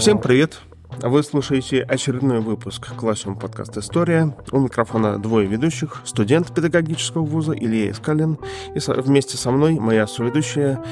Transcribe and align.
Всем 0.00 0.18
привет! 0.18 0.60
Вы 1.02 1.22
слушаете 1.22 1.82
очередной 1.82 2.40
выпуск 2.40 2.96
классного 2.96 3.36
подкаста 3.36 3.80
«История». 3.80 4.34
У 4.50 4.58
микрофона 4.58 5.18
двое 5.18 5.46
ведущих, 5.46 6.00
студент 6.06 6.54
педагогического 6.54 7.22
вуза 7.22 7.52
Илья 7.52 7.90
Искалин 7.90 8.38
и 8.74 8.80
вместе 9.02 9.36
со 9.36 9.50
мной 9.50 9.78
моя 9.78 10.06
соведущая, 10.06 10.82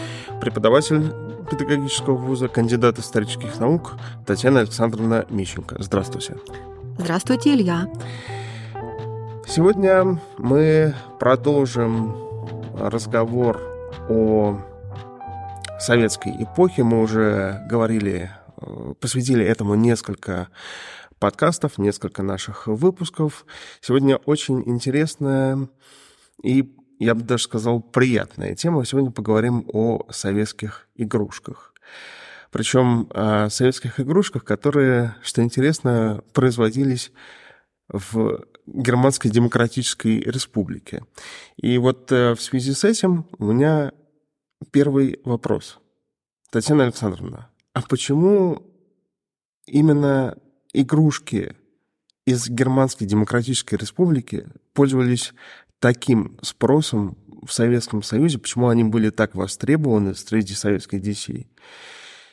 преподаватель 0.43 1.11
педагогического 1.51 2.17
вуза, 2.17 2.49
кандидат 2.49 2.99
исторических 2.99 3.59
наук 3.59 3.95
Татьяна 4.27 4.61
Александровна 4.61 5.25
Мищенко. 5.31 5.77
Здравствуйте. 5.79 6.37
Здравствуйте, 6.99 7.55
Илья. 7.55 7.89
Сегодня 9.47 10.21
мы 10.37 10.95
продолжим 11.19 12.15
разговор 12.79 13.59
о 14.11 14.61
советской 15.81 16.35
эпохе. 16.43 16.83
Мы 16.83 17.01
уже 17.01 17.65
говорили, 17.71 18.31
посвятили 19.01 19.45
этому 19.45 19.75
несколько 19.75 20.49
подкастов, 21.19 21.79
несколько 21.79 22.23
наших 22.23 22.67
выпусков. 22.67 23.45
Сегодня 23.81 24.17
очень 24.17 24.63
интересная 24.67 25.69
и, 26.43 26.75
я 26.99 27.15
бы 27.15 27.23
даже 27.23 27.45
сказал, 27.45 27.81
приятная 27.81 28.55
тема. 28.55 28.85
Сегодня 28.85 29.11
поговорим 29.11 29.65
о 29.73 30.07
советских 30.11 30.89
игрушках. 30.95 31.75
Причем 32.51 33.09
о 33.11 33.51
советских 33.51 34.01
игрушках, 34.01 34.45
которые, 34.45 35.17
что 35.23 35.43
интересно, 35.43 36.23
производились 36.33 37.13
в 37.89 38.45
Германской 38.67 39.31
Демократической 39.31 40.21
Республике. 40.21 41.05
И 41.57 41.79
вот 41.79 42.13
э, 42.13 42.35
в 42.35 42.41
связи 42.41 42.73
с 42.73 42.85
этим 42.85 43.27
у 43.39 43.47
меня 43.47 43.93
первый 44.71 45.21
вопрос. 45.25 45.79
Татьяна 46.51 46.85
Александровна, 46.85 47.51
а 47.79 47.83
почему 47.89 48.67
именно 49.67 50.37
игрушки 50.73 51.55
из 52.27 52.49
Германской 52.49 53.07
Демократической 53.07 53.77
Республики 53.77 54.49
пользовались 54.73 55.33
таким 55.79 56.41
спросом 56.43 57.17
в 57.47 57.53
Советском 57.53 58.03
Союзе, 58.03 58.41
почему 58.41 58.67
они 58.67 58.83
были 58.83 59.11
так 59.11 59.37
востребованы 59.37 60.17
среди 60.17 60.55
советских 60.55 61.01
детей 61.01 61.47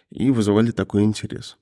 и 0.09 0.31
вызывали 0.31 0.71
такой 0.71 1.03
интерес? 1.03 1.59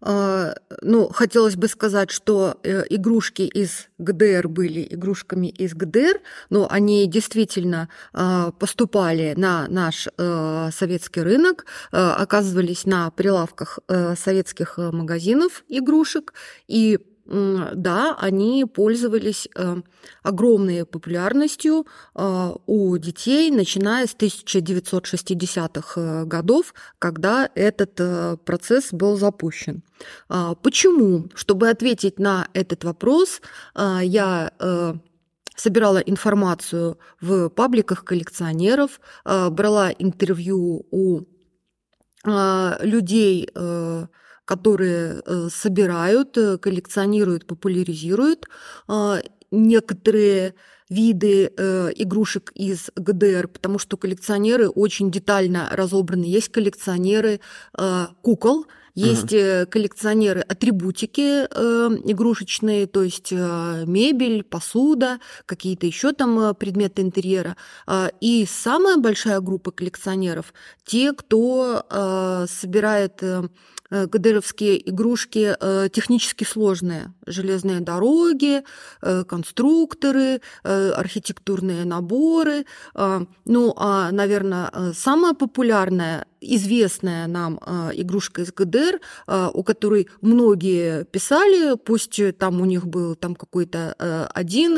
А, 0.00 0.54
ну, 0.82 1.08
хотелось 1.08 1.56
бы 1.56 1.68
сказать, 1.68 2.10
что 2.10 2.58
э, 2.62 2.84
игрушки 2.90 3.42
из 3.42 3.88
ГДР 3.98 4.46
были 4.48 4.86
игрушками 4.90 5.46
из 5.46 5.74
ГДР, 5.74 6.20
но 6.50 6.68
они 6.70 7.06
действительно 7.06 7.88
а, 8.12 8.50
поступали 8.52 9.32
на 9.36 9.66
наш 9.68 10.08
э, 10.18 10.70
советский 10.72 11.22
рынок, 11.22 11.64
э, 11.92 11.96
оказывались 11.96 12.84
на 12.84 13.10
прилавках 13.10 13.78
советских 14.16 14.78
магазинов 14.78 15.64
игрушек. 15.68 16.34
И 16.68 16.98
да, 17.28 18.16
они 18.20 18.64
пользовались 18.64 19.48
э, 19.54 19.76
огромной 20.22 20.84
популярностью 20.84 21.86
э, 22.14 22.52
у 22.66 22.96
детей, 22.98 23.50
начиная 23.50 24.06
с 24.06 24.14
1960-х 24.14 26.00
э, 26.00 26.24
годов, 26.24 26.72
когда 26.98 27.50
этот 27.54 27.94
процесс 28.44 28.92
был 28.92 29.16
запущен. 29.16 29.82
А, 30.28 30.54
почему? 30.54 31.28
Чтобы 31.34 31.68
ответить 31.68 32.18
на 32.18 32.48
этот 32.52 32.84
вопрос, 32.84 33.40
я 33.74 34.52
собирала 35.56 35.98
информацию 35.98 36.98
в 37.20 37.48
пабликах 37.48 38.04
коллекционеров, 38.04 39.00
брала 39.24 39.90
интервью 39.90 40.86
у 40.90 41.22
людей, 42.24 43.48
которые 44.46 45.20
э, 45.26 45.48
собирают, 45.52 46.38
э, 46.38 46.56
коллекционируют, 46.56 47.46
популяризируют 47.46 48.46
а, 48.88 49.20
некоторые 49.50 50.54
виды 50.88 51.52
э, 51.56 51.90
игрушек 51.96 52.52
из 52.54 52.90
ГДР, 52.96 53.48
потому 53.48 53.78
что 53.78 53.96
коллекционеры 53.96 54.68
очень 54.68 55.10
детально 55.10 55.68
разобраны. 55.72 56.24
Есть 56.24 56.50
коллекционеры 56.50 57.40
э, 57.76 58.06
кукол, 58.22 58.66
есть 58.94 59.34
угу. 59.34 59.70
коллекционеры 59.70 60.40
атрибутики 60.40 61.44
э, 61.44 61.46
игрушечные, 62.04 62.86
то 62.86 63.02
есть 63.02 63.30
э, 63.30 63.84
мебель, 63.86 64.42
посуда, 64.42 65.18
какие-то 65.44 65.86
еще 65.86 66.12
там 66.12 66.54
предметы 66.54 67.02
интерьера. 67.02 67.56
Э, 67.86 68.08
и 68.20 68.46
самая 68.48 68.96
большая 68.96 69.40
группа 69.40 69.70
коллекционеров 69.72 70.54
те, 70.84 71.12
кто 71.12 71.84
э, 71.90 72.46
собирает 72.48 73.22
э, 73.22 73.48
Э, 73.90 74.06
ГДРовские 74.06 74.88
игрушки 74.90 75.54
э, 75.58 75.88
технически 75.92 76.44
сложные. 76.44 77.12
Железные 77.26 77.80
дороги, 77.80 78.62
э, 79.02 79.24
конструкторы, 79.24 80.40
архитектурные 80.62 81.84
наборы. 81.84 82.66
Ну, 83.44 83.74
а, 83.76 84.10
наверное, 84.10 84.92
самая 84.94 85.34
популярная, 85.34 86.26
известная 86.40 87.26
нам 87.26 87.58
игрушка 87.94 88.42
из 88.42 88.52
ГДР, 88.52 89.00
у 89.52 89.62
которой 89.62 90.08
многие 90.20 91.04
писали, 91.04 91.76
пусть 91.76 92.20
там 92.38 92.60
у 92.60 92.64
них 92.64 92.86
был 92.86 93.14
там 93.14 93.34
какой-то 93.34 93.94
один 94.34 94.74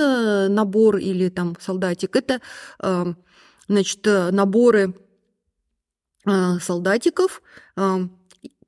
набор 0.54 0.96
или 0.96 1.28
там 1.28 1.56
солдатик, 1.60 2.16
это 2.16 2.40
значит, 3.68 4.04
наборы 4.04 4.94
солдатиков, 6.60 7.42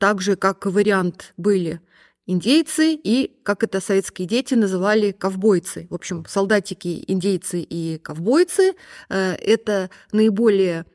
так 0.00 0.22
же, 0.22 0.34
как 0.34 0.65
вариант 0.65 1.34
были 1.37 1.81
индейцы 2.27 2.94
и, 2.94 3.37
как 3.43 3.62
это 3.62 3.81
советские 3.81 4.27
дети 4.27 4.55
называли, 4.55 5.12
ковбойцы. 5.12 5.87
В 5.91 5.94
общем, 5.94 6.25
солдатики, 6.27 7.05
индейцы 7.06 7.61
и 7.61 7.99
ковбойцы 7.99 8.75
э,– 9.10 9.33
это 9.34 9.91
наиболее 10.12 10.87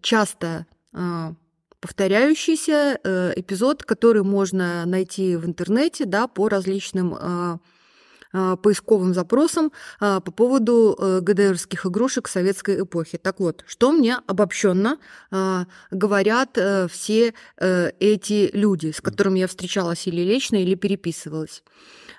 часто 0.00 0.66
э, 0.94 1.32
повторяющийся 1.80 2.98
э, 3.04 3.32
эпизод, 3.36 3.84
который 3.84 4.24
можно 4.24 4.84
найти 4.84 5.36
в 5.36 5.46
интернете 5.46 6.04
да, 6.06 6.26
по 6.26 6.48
различным 6.48 7.14
а, 7.14 7.58
поисковым 8.32 9.14
запросам 9.14 9.72
а, 10.00 10.20
по 10.20 10.30
поводу 10.30 10.96
э, 10.98 11.20
ГДРских 11.20 11.86
игрушек 11.86 12.28
советской 12.28 12.82
эпохи. 12.82 13.18
Так 13.18 13.40
вот, 13.40 13.64
что 13.66 13.92
мне 13.92 14.16
обобщенно 14.26 14.98
а, 15.30 15.66
говорят 15.90 16.56
э, 16.56 16.88
все 16.88 17.34
э, 17.56 17.90
эти 18.00 18.50
люди, 18.52 18.90
с 18.90 19.00
которыми 19.00 19.40
я 19.40 19.46
встречалась 19.46 20.06
или 20.06 20.22
лично, 20.22 20.56
или 20.56 20.74
переписывалась. 20.74 21.62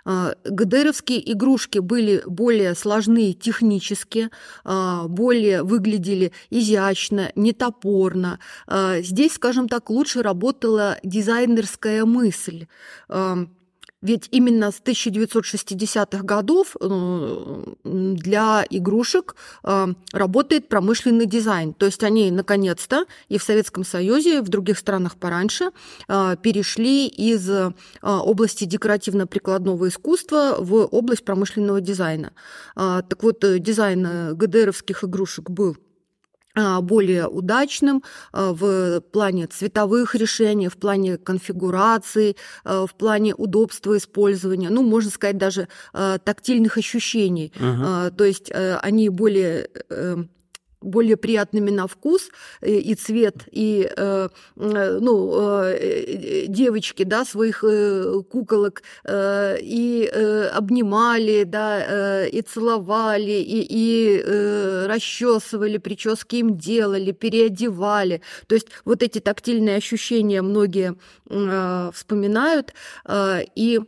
ГДРовские 0.06 1.34
игрушки 1.34 1.80
были 1.80 2.24
более 2.26 2.74
сложные 2.74 3.34
технически, 3.34 4.30
более 4.64 5.62
выглядели 5.62 6.32
изящно, 6.50 7.32
нетопорно. 7.36 8.40
Здесь, 9.00 9.34
скажем 9.34 9.68
так, 9.68 9.90
лучше 9.90 10.24
работала 10.24 10.98
дизайнерская 11.04 12.06
мысль. 12.06 12.66
Ведь 14.02 14.30
именно 14.32 14.72
с 14.72 14.82
1960-х 14.82 16.24
годов 16.24 16.78
э, 16.80 17.64
для 17.84 18.66
игрушек 18.70 19.36
э, 19.64 19.88
работает 20.14 20.70
промышленный 20.70 21.26
дизайн. 21.26 21.74
То 21.74 21.86
есть 21.86 22.02
они 22.04 22.32
наконец-то 22.32 23.06
и 23.28 23.38
в 23.38 23.44
Советском 23.44 23.84
Союзе, 23.84 24.38
и 24.38 24.42
в 24.42 24.48
других 24.48 24.78
странах 24.78 25.18
пораньше 25.18 25.72
э, 26.08 26.38
перешли 26.42 27.08
из 27.08 27.50
области 28.02 28.64
декоративно-прикладного 28.66 29.90
искусства 29.90 30.56
в 30.60 30.86
область 30.86 31.26
промышленного 31.26 31.82
дизайна. 31.82 32.34
Так 32.76 33.24
вот, 33.24 33.44
дизайн 33.62 34.36
ГДРовских 34.36 35.04
игрушек 35.04 35.50
был 35.50 35.76
более 36.82 37.28
удачным 37.28 38.04
а, 38.32 38.54
в 38.54 39.02
плане 39.02 39.48
цветовых 39.48 40.16
решений, 40.16 40.68
в 40.68 40.78
плане 40.78 41.18
конфигурации, 41.18 42.36
а, 42.64 42.86
в 42.86 42.94
плане 42.96 43.34
удобства 43.36 43.98
использования, 43.98 44.70
ну, 44.70 44.84
можно 44.84 45.12
сказать, 45.12 45.38
даже 45.38 45.68
тактильных 45.94 46.78
ощущений. 46.78 47.52
Uh-huh. 47.56 48.12
То 48.12 48.24
есть 48.24 48.52
они 48.54 49.10
более 49.10 49.70
э, 49.90 50.24
более 50.82 51.18
приятными 51.18 51.70
на 51.72 51.88
вкус 51.88 52.30
э, 52.62 52.72
и 52.72 52.96
цвет, 52.96 53.36
и 53.52 53.90
э, 53.96 54.30
э, 54.56 55.00
ну, 55.00 55.66
девочки 56.48 57.04
да, 57.04 57.26
своих 57.26 57.64
куколок 58.30 58.82
и 59.08 60.12
обнимали, 60.54 61.44
да, 61.44 62.26
и 62.26 62.42
целовали, 62.42 63.32
и, 63.32 63.66
и 63.70 64.24
расчесывали, 64.88 65.78
прически 65.78 66.38
им 66.38 66.58
делали, 66.58 67.12
переодевали. 67.12 68.22
То 68.48 68.56
есть 68.56 68.68
вот 68.86 69.04
эти 69.04 69.20
тактильные 69.20 69.78
ощущения 69.78 70.42
многие 70.42 70.96
вспоминают. 71.94 72.74
И 73.56 73.80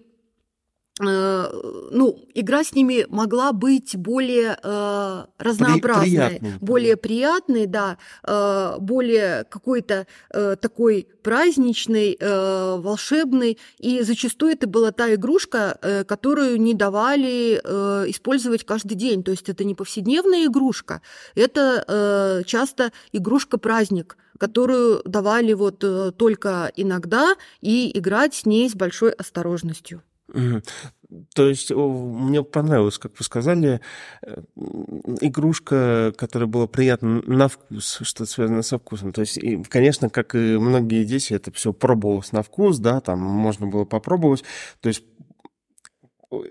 ну, 1.04 2.20
игра 2.34 2.64
с 2.64 2.74
ними 2.74 3.06
могла 3.10 3.52
быть 3.52 3.96
более 3.96 4.58
э, 4.62 5.26
разнообразной, 5.38 6.28
приятный. 6.28 6.54
более 6.62 6.98
приятной, 6.98 7.66
да, 7.66 7.98
э, 8.24 8.76
более 8.80 9.46
какой-то 9.46 10.08
э, 10.30 10.56
такой 10.60 11.08
праздничной, 11.24 12.18
э, 12.20 12.76
волшебной. 12.80 13.58
И 13.80 14.02
зачастую 14.02 14.54
это 14.54 14.68
была 14.68 14.92
та 14.92 15.14
игрушка, 15.14 15.78
э, 15.82 16.04
которую 16.04 16.60
не 16.60 16.74
давали 16.74 17.62
э, 17.64 18.10
использовать 18.10 18.66
каждый 18.66 18.96
день. 18.96 19.24
То 19.24 19.32
есть 19.32 19.50
это 19.50 19.64
не 19.64 19.76
повседневная 19.76 20.46
игрушка, 20.46 21.02
это 21.36 21.84
э, 21.88 22.44
часто 22.46 22.92
игрушка-праздник 23.12 24.18
которую 24.40 25.04
давали 25.06 25.54
вот 25.54 25.84
э, 25.84 26.12
только 26.18 26.72
иногда 26.76 27.36
и 27.62 27.96
играть 27.96 28.34
с 28.34 28.48
ней 28.48 28.68
с 28.72 28.74
большой 28.74 29.12
осторожностью. 29.12 30.02
То 31.34 31.50
есть 31.50 31.72
мне 31.72 32.42
понравилось, 32.44 32.98
как 32.98 33.12
вы 33.20 33.26
сказали, 33.26 33.82
э, 34.22 34.42
игрушка, 35.20 36.14
которая 36.18 36.48
была 36.48 36.68
приятна 36.68 37.22
на 37.26 37.50
вкус, 37.50 38.00
что 38.04 38.26
связано 38.26 38.62
со 38.62 38.78
вкусом. 38.78 39.12
То 39.12 39.22
есть, 39.22 39.38
и, 39.38 39.62
конечно, 39.64 40.10
как 40.10 40.36
и 40.36 40.58
многие 40.58 41.04
дети, 41.04 41.34
это 41.34 41.52
все 41.52 41.74
пробовалось 41.74 42.32
на 42.32 42.44
вкус, 42.44 42.78
да, 42.80 43.02
там 43.02 43.20
можно 43.20 43.68
было 43.68 43.84
попробовать. 43.84 44.44
То 44.80 44.88
есть 44.88 45.04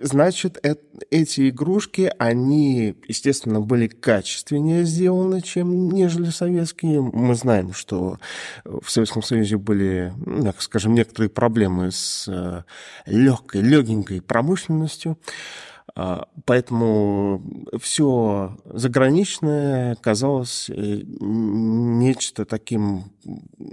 Значит, 0.00 0.59
э 0.62 0.75
эти 1.11 1.49
игрушки, 1.49 2.12
они, 2.19 2.94
естественно, 3.09 3.61
были 3.61 3.88
качественнее 3.88 4.85
сделаны, 4.85 5.41
чем 5.41 5.91
нежели 5.91 6.31
советские. 6.31 7.00
Мы 7.00 7.35
знаем, 7.35 7.73
что 7.73 8.19
в 8.65 8.88
Советском 8.91 9.23
Союзе 9.23 9.56
были, 9.56 10.12
ну, 10.25 10.53
скажем, 10.59 10.94
некоторые 10.94 11.31
проблемы 11.31 11.91
с 11.91 12.29
э, 12.29 12.62
легкой, 13.06 13.62
легенькой 13.62 14.21
промышленностью. 14.21 15.19
А, 15.94 16.28
поэтому 16.44 17.42
все 17.81 18.56
заграничное 18.64 19.96
казалось 19.96 20.70
э, 20.70 21.00
нечто 21.20 22.44
таким 22.44 23.04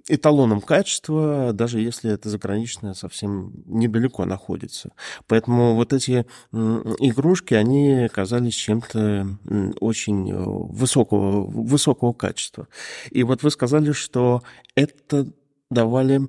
эталоном 0.07 0.61
качества, 0.61 1.51
даже 1.53 1.79
если 1.79 2.11
это 2.11 2.29
заграничное 2.29 2.93
совсем 2.93 3.51
недалеко 3.65 4.25
находится. 4.25 4.91
Поэтому 5.27 5.75
вот 5.75 5.93
эти 5.93 6.25
игрушки, 6.51 7.53
они 7.53 8.07
казались 8.11 8.55
чем-то 8.55 9.37
очень 9.79 10.33
высокого, 10.33 11.45
высокого 11.45 12.13
качества. 12.13 12.67
И 13.11 13.23
вот 13.23 13.43
вы 13.43 13.51
сказали, 13.51 13.91
что 13.91 14.41
это 14.75 15.27
давали 15.69 16.27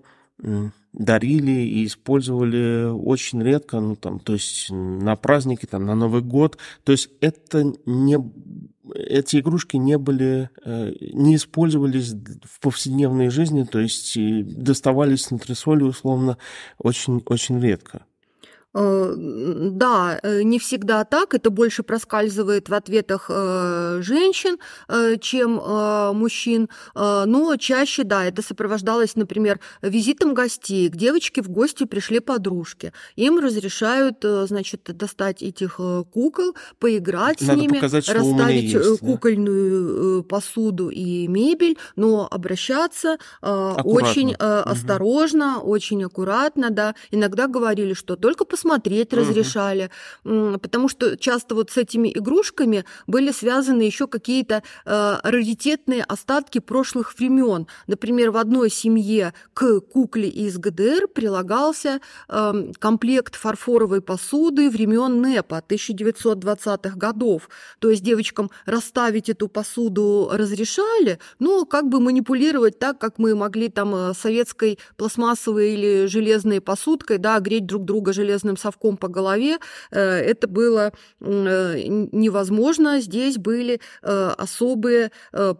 дарили 0.99 1.51
и 1.51 1.87
использовали 1.87 2.91
очень 2.91 3.43
редко, 3.43 3.81
ну 3.81 3.97
там, 3.97 4.19
то 4.19 4.35
есть 4.35 4.69
на 4.71 5.17
праздники, 5.17 5.65
там, 5.65 5.87
на 5.87 5.95
Новый 5.95 6.23
год. 6.23 6.59
То 6.85 6.93
есть 6.93 7.11
это 7.21 7.73
не 7.87 8.19
эти 8.95 9.37
игрушки 9.39 9.77
не 9.77 9.99
были, 9.99 10.51
э, 10.65 10.93
не 11.13 11.37
использовались 11.37 12.15
в 12.43 12.61
повседневной 12.61 13.29
жизни, 13.29 13.65
то 13.65 13.79
есть 13.79 14.17
доставались 14.19 15.31
на 15.31 15.39
трясоли 15.39 15.83
условно 15.83 16.39
очень, 16.79 17.23
очень 17.27 17.61
редко. 17.61 18.05
Э, 18.75 19.15
да, 19.17 20.21
э, 20.23 20.43
не 20.43 20.59
всегда 20.59 21.05
так, 21.05 21.35
это 21.35 21.51
больше 21.51 21.83
проскальзывает 21.83 22.69
в 22.69 22.75
ответах 22.75 23.27
э, 23.31 24.01
женщин, 24.03 24.59
чем 25.21 25.61
мужчин, 26.17 26.69
но 26.95 27.57
чаще, 27.57 28.05
да, 28.05 28.25
это 28.25 28.43
сопровождалось, 28.43 29.17
например, 29.17 29.61
визитом 29.83 30.35
гостей. 30.35 30.89
К 30.89 30.97
девочке 30.97 31.43
в 31.43 31.49
гости 31.49 31.85
пришли 31.85 32.21
подружки. 32.21 32.93
Им 33.17 33.39
разрешают, 33.39 34.19
значит, 34.23 34.83
достать 34.85 35.43
этих 35.43 35.81
кукол, 36.13 36.55
поиграть 36.79 37.41
Надо 37.41 37.55
с 37.55 37.57
ними, 37.57 37.75
показать, 37.75 38.09
расставить 38.09 38.73
есть, 38.73 39.01
кукольную 39.01 40.23
да? 40.23 40.29
посуду 40.29 40.91
и 40.91 41.27
мебель, 41.29 41.77
но 41.97 42.29
обращаться 42.31 43.19
аккуратно. 43.41 43.83
очень 43.85 44.35
угу. 44.35 44.37
осторожно, 44.39 45.61
очень 45.61 46.05
аккуратно, 46.05 46.71
да. 46.71 46.95
Иногда 47.11 47.47
говорили, 47.47 47.95
что 47.95 48.17
только 48.17 48.45
посмотрите, 48.45 48.68
посмотреть 48.69 49.13
угу. 49.13 49.23
разрешали, 49.23 49.91
потому 50.23 50.89
что 50.89 51.17
часто 51.17 51.55
вот 51.55 51.71
с 51.71 51.77
этими 51.77 52.13
игрушками 52.15 52.85
были 53.07 53.33
связаны 53.33 53.83
еще 53.83 54.07
какие-то 54.07 54.63
э, 54.85 55.17
раритетные 55.23 56.05
остатки 56.05 56.59
прошлых 56.59 57.15
времен. 57.19 57.67
Например, 57.87 58.31
в 58.31 58.37
одной 58.37 58.71
семье 58.71 59.33
к 59.55 59.81
кукле 59.81 60.29
из 60.29 60.59
ГДР 60.59 61.09
прилагался 61.09 62.01
э, 62.29 62.73
комплект 62.79 63.37
фарфоровой 63.37 64.03
посуды 64.03 64.69
времен 64.69 65.23
НЭПа 65.23 65.63
1920-х 65.67 66.97
годов. 66.97 67.49
То 67.79 67.91
есть 67.91 68.03
девочкам 68.03 68.51
расставить 68.67 69.31
эту 69.31 69.49
посуду 69.49 70.29
разрешали, 70.33 71.19
но 71.39 71.65
как 71.65 71.89
бы 71.89 72.01
манипулировать 72.01 72.79
так, 72.79 72.99
как 72.99 73.19
мы 73.19 73.35
могли 73.35 73.69
там 73.71 73.95
э, 73.95 74.13
советской 74.15 74.79
пластмассовой 74.97 75.73
или 75.73 76.07
железной 76.07 76.61
посудкой, 76.61 77.19
да, 77.19 77.41
греть 77.41 77.67
друг 77.67 77.85
друга 77.85 78.13
железным 78.49 78.57
совком 78.57 78.97
по 78.97 79.09
голове, 79.09 79.59
э, 79.91 80.01
это 80.01 80.49
было 80.49 80.93
э, 81.21 81.83
невозможно. 82.13 83.01
Здесь 83.01 83.37
были 83.37 83.81
э, 84.03 84.31
особые 84.39 85.11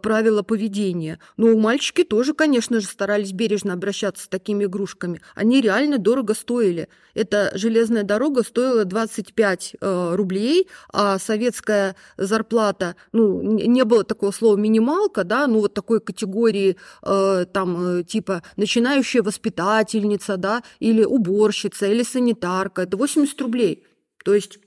правила 0.01 0.41
поведения. 0.41 1.19
Но 1.37 1.47
у 1.47 1.59
мальчики 1.59 2.03
тоже, 2.03 2.33
конечно 2.33 2.79
же, 2.79 2.87
старались 2.87 3.31
бережно 3.31 3.73
обращаться 3.73 4.23
с 4.23 4.27
такими 4.27 4.65
игрушками. 4.65 5.21
Они 5.35 5.61
реально 5.61 5.97
дорого 5.97 6.33
стоили. 6.33 6.87
Эта 7.13 7.51
железная 7.55 8.03
дорога 8.03 8.43
стоила 8.43 8.85
25 8.85 9.75
рублей, 9.81 10.67
а 10.93 11.19
советская 11.19 11.95
зарплата, 12.17 12.95
ну, 13.11 13.41
не 13.41 13.83
было 13.83 14.03
такого 14.03 14.31
слова 14.31 14.55
минималка, 14.55 15.23
да, 15.23 15.47
ну, 15.47 15.59
вот 15.59 15.73
такой 15.73 15.99
категории, 15.99 16.77
там, 17.01 18.03
типа, 18.05 18.41
начинающая 18.57 19.21
воспитательница, 19.21 20.37
да, 20.37 20.63
или 20.79 21.03
уборщица, 21.03 21.87
или 21.87 22.03
санитарка 22.03 22.78
это 22.81 22.97
80 22.97 23.39
рублей. 23.41 23.85
То 24.23 24.33
есть 24.33 24.59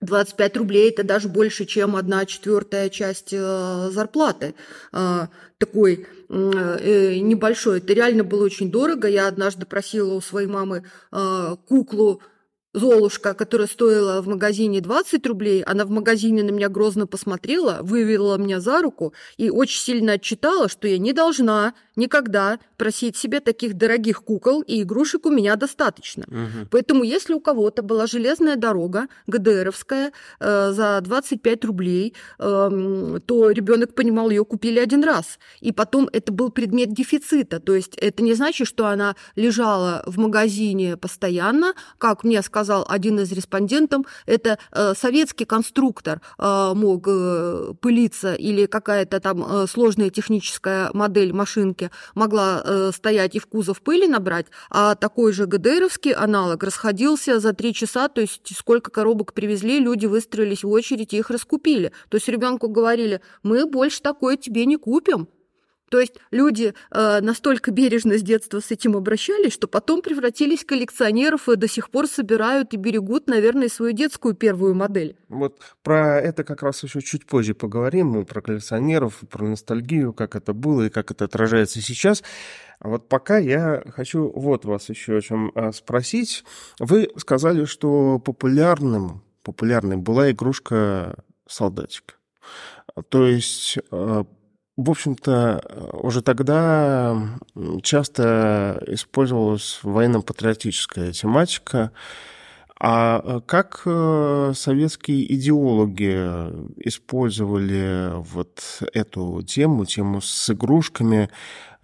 25 0.00 0.56
рублей 0.56 0.90
это 0.90 1.04
даже 1.04 1.28
больше, 1.28 1.66
чем 1.66 1.94
одна 1.94 2.24
четвертая 2.24 2.88
часть 2.88 3.32
э, 3.32 3.90
зарплаты. 3.90 4.54
Э, 4.92 5.26
такой 5.58 6.06
э, 6.28 7.18
небольшой. 7.18 7.78
Это 7.78 7.92
реально 7.92 8.24
было 8.24 8.44
очень 8.44 8.70
дорого. 8.70 9.08
Я 9.08 9.28
однажды 9.28 9.66
просила 9.66 10.14
у 10.14 10.20
своей 10.20 10.48
мамы 10.48 10.84
куклу 11.66 12.22
Золушка, 12.72 13.34
которая 13.34 13.66
стоила 13.66 14.22
в 14.22 14.28
магазине 14.28 14.80
20 14.80 15.26
рублей, 15.26 15.62
она 15.62 15.84
в 15.84 15.90
магазине 15.90 16.44
на 16.44 16.50
меня 16.50 16.68
грозно 16.68 17.08
посмотрела, 17.08 17.80
вывела 17.82 18.36
меня 18.36 18.60
за 18.60 18.80
руку 18.80 19.12
и 19.36 19.50
очень 19.50 19.80
сильно 19.80 20.12
отчитала, 20.12 20.68
что 20.68 20.86
я 20.86 20.98
не 20.98 21.12
должна 21.12 21.74
никогда 22.00 22.58
просить 22.76 23.16
себе 23.16 23.40
таких 23.40 23.74
дорогих 23.74 24.24
кукол 24.24 24.62
и 24.62 24.82
игрушек 24.82 25.26
у 25.26 25.30
меня 25.30 25.56
достаточно. 25.56 26.24
Угу. 26.26 26.68
Поэтому 26.70 27.04
если 27.04 27.34
у 27.34 27.40
кого-то 27.40 27.82
была 27.82 28.06
железная 28.06 28.56
дорога 28.56 29.06
ГДРовская 29.26 30.12
э, 30.40 30.72
за 30.72 31.00
25 31.00 31.64
рублей, 31.64 32.14
э, 32.38 33.18
то 33.26 33.50
ребенок 33.50 33.94
понимал, 33.94 34.30
ее 34.30 34.44
купили 34.44 34.80
один 34.80 35.04
раз. 35.04 35.38
И 35.60 35.72
потом 35.72 36.08
это 36.12 36.32
был 36.32 36.50
предмет 36.50 36.92
дефицита. 36.92 37.60
То 37.60 37.74
есть 37.74 37.96
это 37.96 38.22
не 38.22 38.34
значит, 38.34 38.66
что 38.66 38.86
она 38.86 39.14
лежала 39.36 40.02
в 40.06 40.18
магазине 40.18 40.96
постоянно, 40.96 41.74
как 41.98 42.24
мне 42.24 42.42
сказал 42.42 42.86
один 42.88 43.20
из 43.20 43.32
респондентов, 43.32 44.06
это 44.26 44.58
э, 44.72 44.94
советский 44.96 45.44
конструктор 45.44 46.20
э, 46.38 46.72
мог 46.74 47.04
э, 47.06 47.74
пылиться 47.80 48.34
или 48.34 48.66
какая-то 48.66 49.20
там 49.20 49.66
сложная 49.66 50.10
техническая 50.10 50.90
модель 50.92 51.32
машинки 51.32 51.89
могла 52.14 52.90
стоять 52.92 53.34
и 53.34 53.38
в 53.38 53.46
кузов 53.46 53.80
пыли 53.82 54.06
набрать, 54.06 54.46
а 54.70 54.94
такой 54.94 55.32
же 55.32 55.46
ГДРовский 55.46 56.12
аналог 56.12 56.62
расходился 56.62 57.40
за 57.40 57.52
три 57.52 57.74
часа, 57.74 58.08
то 58.08 58.20
есть 58.20 58.52
сколько 58.56 58.90
коробок 58.90 59.32
привезли, 59.32 59.78
люди 59.78 60.06
выстроились 60.06 60.64
в 60.64 60.68
очередь 60.68 61.12
и 61.12 61.18
их 61.18 61.30
раскупили. 61.30 61.92
То 62.08 62.16
есть 62.16 62.28
ребенку 62.28 62.68
говорили, 62.68 63.20
мы 63.42 63.66
больше 63.66 64.02
такое 64.02 64.36
тебе 64.36 64.66
не 64.66 64.76
купим. 64.76 65.28
То 65.90 65.98
есть 65.98 66.14
люди 66.30 66.72
э, 66.92 67.20
настолько 67.20 67.72
бережно 67.72 68.16
с 68.16 68.22
детства 68.22 68.60
с 68.60 68.70
этим 68.70 68.96
обращались, 68.96 69.52
что 69.52 69.66
потом 69.66 70.02
превратились 70.02 70.60
в 70.60 70.66
коллекционеров 70.66 71.48
и 71.48 71.56
до 71.56 71.68
сих 71.68 71.90
пор 71.90 72.06
собирают 72.06 72.72
и 72.72 72.76
берегут, 72.76 73.26
наверное, 73.26 73.68
свою 73.68 73.92
детскую 73.92 74.34
первую 74.34 74.74
модель. 74.74 75.16
Вот 75.28 75.58
про 75.82 76.20
это 76.20 76.44
как 76.44 76.62
раз 76.62 76.84
еще 76.84 77.02
чуть 77.02 77.26
позже 77.26 77.54
поговорим, 77.54 78.06
мы 78.06 78.24
про 78.24 78.40
коллекционеров, 78.40 79.18
про 79.28 79.44
ностальгию, 79.44 80.12
как 80.12 80.36
это 80.36 80.54
было 80.54 80.82
и 80.82 80.90
как 80.90 81.10
это 81.10 81.24
отражается 81.24 81.82
сейчас. 81.82 82.22
А 82.78 82.88
вот 82.88 83.08
пока 83.08 83.38
я 83.38 83.82
хочу 83.90 84.30
вот 84.30 84.64
вас 84.64 84.88
еще 84.88 85.16
о 85.16 85.20
чем 85.20 85.50
а, 85.56 85.72
спросить. 85.72 86.44
Вы 86.78 87.10
сказали, 87.16 87.64
что 87.64 88.20
популярным, 88.20 89.22
популярной 89.42 89.96
была 89.96 90.30
игрушка 90.30 91.24
солдатик. 91.48 92.20
То 93.08 93.26
есть 93.26 93.78
э, 93.90 94.24
в 94.84 94.90
общем-то, 94.90 95.62
уже 96.02 96.22
тогда 96.22 97.16
часто 97.82 98.82
использовалась 98.86 99.80
военно-патриотическая 99.82 101.12
тематика. 101.12 101.92
А 102.82 103.40
как 103.46 103.82
советские 104.56 105.34
идеологи 105.34 106.14
использовали 106.82 108.10
вот 108.14 108.82
эту 108.94 109.42
тему, 109.42 109.84
тему 109.84 110.22
с 110.22 110.48
игрушками 110.50 111.28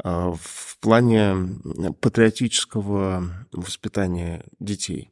в 0.03 0.79
плане 0.81 1.59
патриотического 2.01 3.25
воспитания 3.53 4.45
детей? 4.59 5.11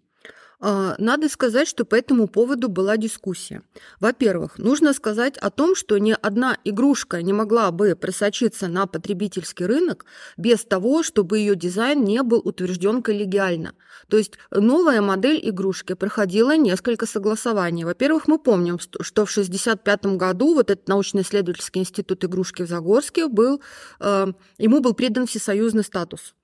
А, 0.61 0.95
надо 0.99 1.29
сказать, 1.29 1.69
что 1.69 1.85
по 1.85 1.95
этому 1.95 2.29
поводу 2.29 2.69
была 2.69 2.97
дискуссия. 2.97 3.63
Во-первых, 4.01 4.59
нужно 4.59 4.93
сказать 4.93 5.37
о 5.39 5.51
том, 5.51 5.75
что 5.75 5.99
ни 5.99 6.17
одна 6.21 6.57
игрушка 6.65 7.23
не 7.23 7.33
могла 7.33 7.71
бы 7.71 7.97
просочиться 7.97 8.69
на 8.69 8.87
потребительский 8.87 9.67
рынок 9.67 10.05
без 10.37 10.65
того, 10.65 11.03
чтобы 11.03 11.39
ее 11.39 11.57
дизайн 11.57 12.05
не 12.05 12.23
был 12.23 12.41
утвержден 12.45 13.03
коллегиально. 13.03 13.75
То 14.09 14.17
есть 14.17 14.35
новая 14.51 15.01
модель 15.01 15.41
игрушки 15.43 15.95
проходила 15.95 16.57
несколько 16.57 17.07
согласований. 17.07 17.85
Во-первых, 17.85 18.29
мы 18.29 18.39
помним, 18.39 18.79
что 18.79 19.03
в 19.03 19.11
1965 19.11 20.07
году 20.17 20.55
вот 20.55 20.71
этот 20.71 20.89
научно-исследовательский 20.89 21.81
институт 21.81 22.25
игрушки 22.25 22.63
в 22.63 22.69
Загорске 22.69 23.29
был, 23.29 23.61
э, 24.01 24.27
ему 24.59 24.81
был 24.81 24.95
придан 24.95 25.27
всесоюзный 25.27 25.85
статус. 25.85 26.35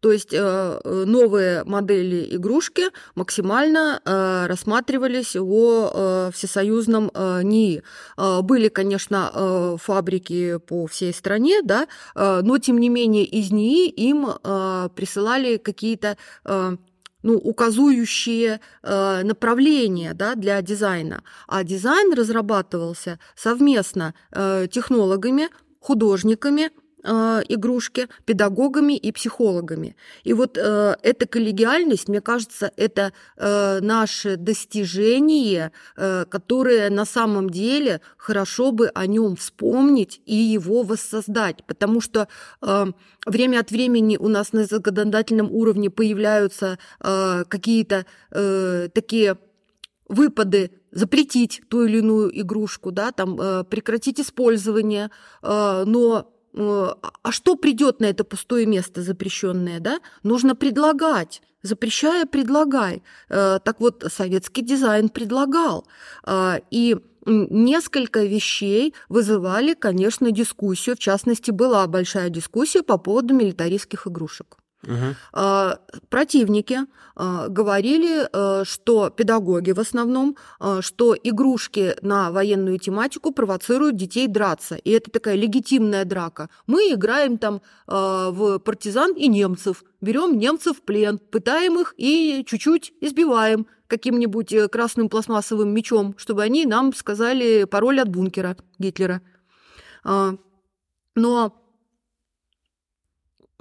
То 0.00 0.12
есть 0.12 0.32
э, 0.32 0.38
э, 0.38 1.04
новые 1.06 1.62
модели 1.64 2.34
игрушки 2.34 2.84
максимально 3.14 4.00
э, 4.04 4.46
рассматривались 4.46 5.36
о 5.36 6.30
всесоюзном 6.32 7.10
НИИ. 7.14 7.82
Были, 8.42 8.68
конечно, 8.68 9.76
фабрики 9.80 10.58
по 10.58 10.86
всей 10.86 11.12
стране, 11.12 11.62
да, 11.62 11.86
но 12.14 12.58
тем 12.58 12.78
не 12.78 12.88
менее 12.88 13.24
из 13.24 13.50
НИИ 13.50 13.88
им 13.88 14.26
присылали 14.94 15.56
какие-то 15.56 16.16
ну, 17.22 17.34
указующие 17.34 18.60
э, 18.82 19.22
направления 19.22 20.14
да, 20.14 20.34
для 20.34 20.60
дизайна. 20.62 21.22
А 21.46 21.64
дизайн 21.64 22.14
разрабатывался 22.14 23.18
совместно 23.36 24.14
э, 24.32 24.66
технологами, 24.70 25.48
художниками, 25.80 26.70
э, 27.02 27.42
игрушки 27.48 28.08
педагогами 28.24 28.96
и 28.96 29.12
психологами. 29.12 29.96
И 30.24 30.32
вот 30.32 30.58
э, 30.58 30.96
эта 31.02 31.26
коллегиальность, 31.26 32.08
мне 32.08 32.20
кажется, 32.20 32.72
это 32.76 33.12
э, 33.36 33.80
наше 33.80 34.36
достижение, 34.36 35.72
э, 35.96 36.24
которое 36.28 36.90
на 36.90 37.04
самом 37.04 37.50
деле 37.50 38.00
хорошо 38.16 38.72
бы 38.72 38.88
о 38.88 39.06
нем 39.06 39.36
вспомнить 39.36 40.20
и 40.26 40.34
его 40.34 40.82
воссоздать, 40.82 41.64
потому 41.66 42.00
что 42.00 42.28
э, 42.62 42.86
время 43.26 43.60
от 43.60 43.70
времени 43.70 44.16
у 44.16 44.28
нас 44.28 44.52
на 44.52 44.64
законодательном 44.64 45.50
уровне 45.50 45.90
появляются 45.90 46.78
э, 47.00 47.44
какие-то 47.48 48.06
э, 48.30 48.88
такие 48.92 49.36
выпады 50.08 50.72
запретить 50.90 51.62
ту 51.68 51.84
или 51.84 51.98
иную 51.98 52.38
игрушку, 52.40 52.90
да, 52.90 53.12
там, 53.12 53.40
э, 53.40 53.64
прекратить 53.64 54.20
использование, 54.20 55.10
э, 55.42 55.84
но 55.86 56.32
а 56.54 57.30
что 57.30 57.56
придет 57.56 58.00
на 58.00 58.06
это 58.06 58.24
пустое 58.24 58.66
место 58.66 59.02
запрещенное, 59.02 59.80
да? 59.80 60.00
Нужно 60.22 60.56
предлагать. 60.56 61.42
Запрещая, 61.62 62.26
предлагай. 62.26 63.02
Э, 63.28 63.58
так 63.62 63.80
вот, 63.80 64.04
советский 64.10 64.62
дизайн 64.62 65.10
предлагал. 65.10 65.86
Э, 66.26 66.60
и 66.70 66.96
несколько 67.26 68.24
вещей 68.24 68.94
вызывали, 69.08 69.74
конечно, 69.74 70.30
дискуссию. 70.30 70.96
В 70.96 70.98
частности, 70.98 71.50
была 71.50 71.86
большая 71.86 72.30
дискуссия 72.30 72.82
по 72.82 72.96
поводу 72.96 73.34
милитаристских 73.34 74.06
игрушек. 74.06 74.56
Угу. 74.82 75.76
Противники 76.08 76.78
а, 77.22 77.48
говорили, 77.48 78.26
э, 78.32 78.64
что 78.64 79.10
педагоги 79.10 79.72
в 79.72 79.78
основном, 79.78 80.38
а, 80.58 80.80
что 80.80 81.14
игрушки 81.22 81.94
на 82.00 82.30
военную 82.30 82.78
тематику 82.78 83.30
провоцируют 83.30 83.96
детей 83.96 84.26
драться. 84.26 84.76
И 84.76 84.90
это 84.90 85.10
такая 85.10 85.34
легитимная 85.34 86.06
драка. 86.06 86.48
Мы 86.66 86.94
играем 86.94 87.36
там 87.36 87.60
в 87.86 88.58
партизан 88.60 89.12
и 89.12 89.28
немцев, 89.28 89.84
берем 90.00 90.38
немцев 90.38 90.78
в 90.78 90.82
плен, 90.82 91.18
пытаем 91.18 91.78
их 91.78 91.94
и 91.98 92.42
чуть-чуть 92.46 92.94
избиваем 93.02 93.66
каким-нибудь 93.86 94.52
э, 94.54 94.68
красным 94.68 95.10
пластмассовым 95.10 95.74
мечом, 95.74 96.14
чтобы 96.16 96.42
они 96.42 96.64
нам 96.64 96.94
сказали 96.94 97.64
пароль 97.64 98.00
от 98.00 98.08
бункера 98.08 98.56
Гитлера. 98.78 99.20
Но 101.16 101.59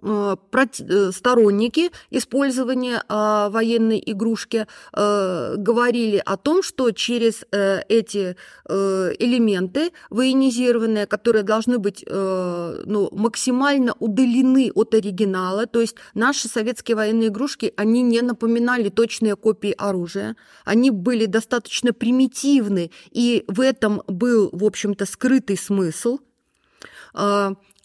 сторонники 0.02 1.92
использования 2.10 3.04
а, 3.08 3.50
военной 3.50 4.02
игрушки 4.06 4.66
э, 4.94 5.56
говорили 5.58 6.22
о 6.26 6.38
том, 6.38 6.64
что 6.64 6.92
через 6.92 7.44
эти 7.50 8.36
элементы 8.68 9.92
военизированные, 10.10 11.06
которые 11.06 11.44
должны 11.44 11.80
быть 11.80 12.06
ну, 12.08 13.10
максимально 13.12 13.94
удалены 14.00 14.72
от 14.74 14.94
оригинала, 14.94 15.66
то 15.66 15.82
есть 15.82 15.96
наши 16.14 16.48
советские 16.48 16.96
военные 16.96 17.30
игрушки, 17.30 17.74
они 17.76 18.02
не 18.02 18.22
напоминали 18.22 18.90
точные 18.90 19.36
копии 19.36 19.74
оружия, 19.78 20.36
они 20.66 20.92
были 20.92 21.26
достаточно 21.26 21.94
примитивны, 21.94 22.92
и 23.12 23.44
в 23.48 23.62
этом 23.62 24.04
был, 24.08 24.50
в 24.52 24.64
общем-то, 24.64 25.06
скрытый 25.06 25.58
смысл– 25.58 26.20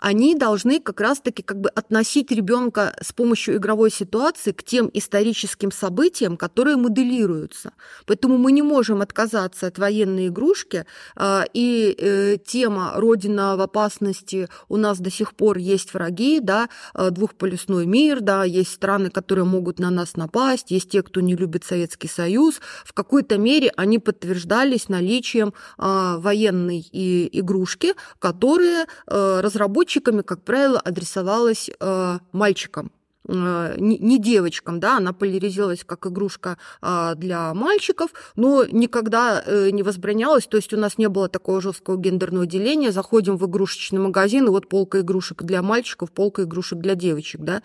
они 0.04 0.34
должны 0.34 0.80
как 0.80 1.00
раз-таки 1.00 1.42
как 1.42 1.62
бы 1.62 1.70
относить 1.70 2.30
ребенка 2.30 2.94
с 3.00 3.14
помощью 3.14 3.56
игровой 3.56 3.90
ситуации 3.90 4.52
к 4.52 4.62
тем 4.62 4.90
историческим 4.92 5.72
событиям, 5.72 6.36
которые 6.36 6.76
моделируются. 6.76 7.72
Поэтому 8.04 8.36
мы 8.36 8.52
не 8.52 8.60
можем 8.60 9.00
отказаться 9.00 9.66
от 9.66 9.78
военной 9.78 10.28
игрушки, 10.28 10.84
а, 11.16 11.46
и 11.54 11.96
э, 11.98 12.36
тема 12.44 12.92
«Родина 12.96 13.56
в 13.56 13.62
опасности» 13.62 14.48
у 14.68 14.76
нас 14.76 14.98
до 14.98 15.10
сих 15.10 15.34
пор 15.34 15.56
есть 15.56 15.94
враги, 15.94 16.40
да, 16.40 16.68
а, 16.92 17.08
двухполюсной 17.08 17.86
мир, 17.86 18.20
да, 18.20 18.44
есть 18.44 18.72
страны, 18.72 19.08
которые 19.08 19.46
могут 19.46 19.78
на 19.78 19.88
нас 19.88 20.16
напасть, 20.16 20.70
есть 20.70 20.90
те, 20.90 21.02
кто 21.02 21.22
не 21.22 21.34
любит 21.34 21.64
Советский 21.64 22.08
Союз. 22.08 22.60
В 22.84 22.92
какой-то 22.92 23.38
мере 23.38 23.72
они 23.74 23.98
подтверждались 23.98 24.90
наличием 24.90 25.54
а, 25.78 26.18
военной 26.18 26.86
игрушки, 26.92 27.94
которые 28.18 28.84
разработчики 29.06 29.93
мальчиками, 29.94 30.22
как 30.22 30.42
правило, 30.42 30.80
адресовалась 30.80 31.70
э, 31.78 32.18
мальчикам. 32.32 32.90
Э, 33.28 33.76
не 33.78 34.18
девочкам, 34.18 34.80
да, 34.80 34.96
она 34.96 35.12
поляризировалась 35.12 35.84
как 35.84 36.06
игрушка 36.06 36.58
а, 36.82 37.14
для 37.14 37.54
мальчиков, 37.54 38.10
но 38.36 38.64
никогда 38.64 39.42
э, 39.46 39.70
не 39.70 39.82
возбранялась, 39.82 40.46
то 40.46 40.56
есть 40.56 40.72
у 40.72 40.76
нас 40.76 40.98
не 40.98 41.08
было 41.08 41.28
такого 41.28 41.60
жесткого 41.60 41.96
гендерного 41.96 42.44
деления, 42.44 42.90
заходим 42.90 43.36
в 43.36 43.46
игрушечный 43.46 44.00
магазин, 44.00 44.46
и 44.46 44.50
вот 44.50 44.68
полка 44.68 45.00
игрушек 45.00 45.42
для 45.42 45.62
мальчиков, 45.62 46.10
полка 46.10 46.42
игрушек 46.42 46.80
для 46.80 46.94
девочек, 46.94 47.40
да. 47.40 47.62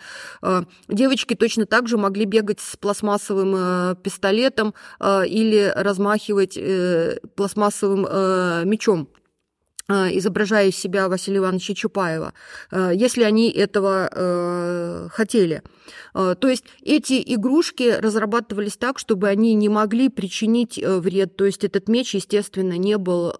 Девочки 0.88 1.34
точно 1.34 1.66
так 1.66 1.88
же 1.88 1.98
могли 1.98 2.24
бегать 2.24 2.60
с 2.60 2.76
пластмассовым 2.76 3.96
пистолетом 3.96 4.74
или 5.00 5.72
размахивать 5.76 6.58
пластмассовым 7.34 8.00
мечом. 8.68 9.08
Э, 9.12 9.19
изображая 9.90 10.68
из 10.68 10.76
себя 10.76 11.08
Василия 11.08 11.38
Ивановича 11.38 11.74
Чупаева, 11.74 12.32
э, 12.70 12.92
если 12.94 13.24
они 13.24 13.50
этого 13.50 14.08
э, 14.10 15.08
хотели. 15.10 15.62
То 16.12 16.48
есть 16.48 16.64
эти 16.82 17.22
игрушки 17.34 17.96
разрабатывались 17.98 18.76
так, 18.76 18.98
чтобы 18.98 19.28
они 19.28 19.54
не 19.54 19.68
могли 19.68 20.08
причинить 20.08 20.78
вред. 20.78 21.36
То 21.36 21.44
есть 21.46 21.64
этот 21.64 21.88
меч, 21.88 22.14
естественно, 22.14 22.76
не 22.78 22.96
был 22.96 23.34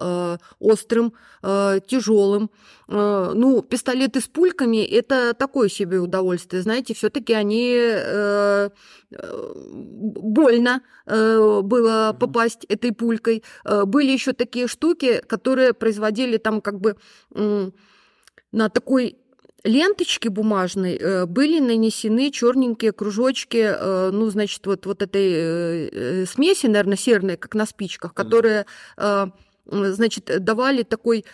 острым, 0.58 1.12
тяжелым. 1.42 2.50
Ну, 2.88 3.62
пистолеты 3.62 4.20
с 4.20 4.26
пульками– 4.26 4.84
это 4.84 5.34
такое 5.34 5.68
себе 5.68 5.98
удовольствие. 5.98 6.62
Знаете, 6.62 6.94
все-таки 6.94 7.32
они 7.32 7.76
больно 9.10 10.82
было 11.06 12.16
попасть 12.18 12.64
этой 12.66 12.92
пулькой. 12.92 13.42
Были 13.64 14.12
еще 14.12 14.32
такие 14.32 14.68
штуки, 14.68 15.20
которые 15.26 15.74
производили 15.74 16.36
там 16.36 16.60
как 16.60 16.80
бы 16.80 16.96
на 18.52 18.68
такой 18.68 19.20
ленточке 19.64 20.30
бумажной 20.30 20.96
э, 20.96 21.26
были 21.26 21.60
нанесены 21.60 22.30
черненькие 22.30 22.92
кружочки, 22.92 23.58
э, 23.58 24.10
ну, 24.12 24.30
значит, 24.30 24.66
вот, 24.66 24.86
вот 24.86 25.02
этой 25.02 25.32
э, 25.32 26.26
смеси, 26.26 26.66
наверное, 26.66 26.96
серной, 26.96 27.36
как 27.36 27.54
на 27.54 27.66
спичках, 27.66 28.14
которые 28.14 28.66
значит, 29.66 30.30
давали 30.44 30.82
такой 30.82 31.24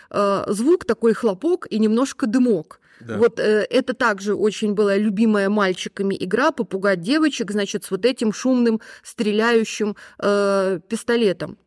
звук, 0.47 0.85
такой 0.85 1.13
хлопок 1.13 1.67
и 1.69 1.79
немножко 1.79 2.27
дымок. 2.27 2.79
Да. 2.99 3.17
Вот 3.17 3.39
э, 3.39 3.65
это 3.69 3.93
также 3.93 4.33
очень 4.35 4.73
была 4.73 4.95
любимая 4.97 5.49
мальчиками 5.49 6.15
игра 6.19 6.51
попугать 6.51 7.01
девочек, 7.01 7.51
значит, 7.51 7.83
с 7.83 7.91
вот 7.91 8.05
этим 8.05 8.33
шумным 8.33 8.81
стреляющим 9.03 9.95
э, 10.19 10.79
пистолетом. 10.87 11.57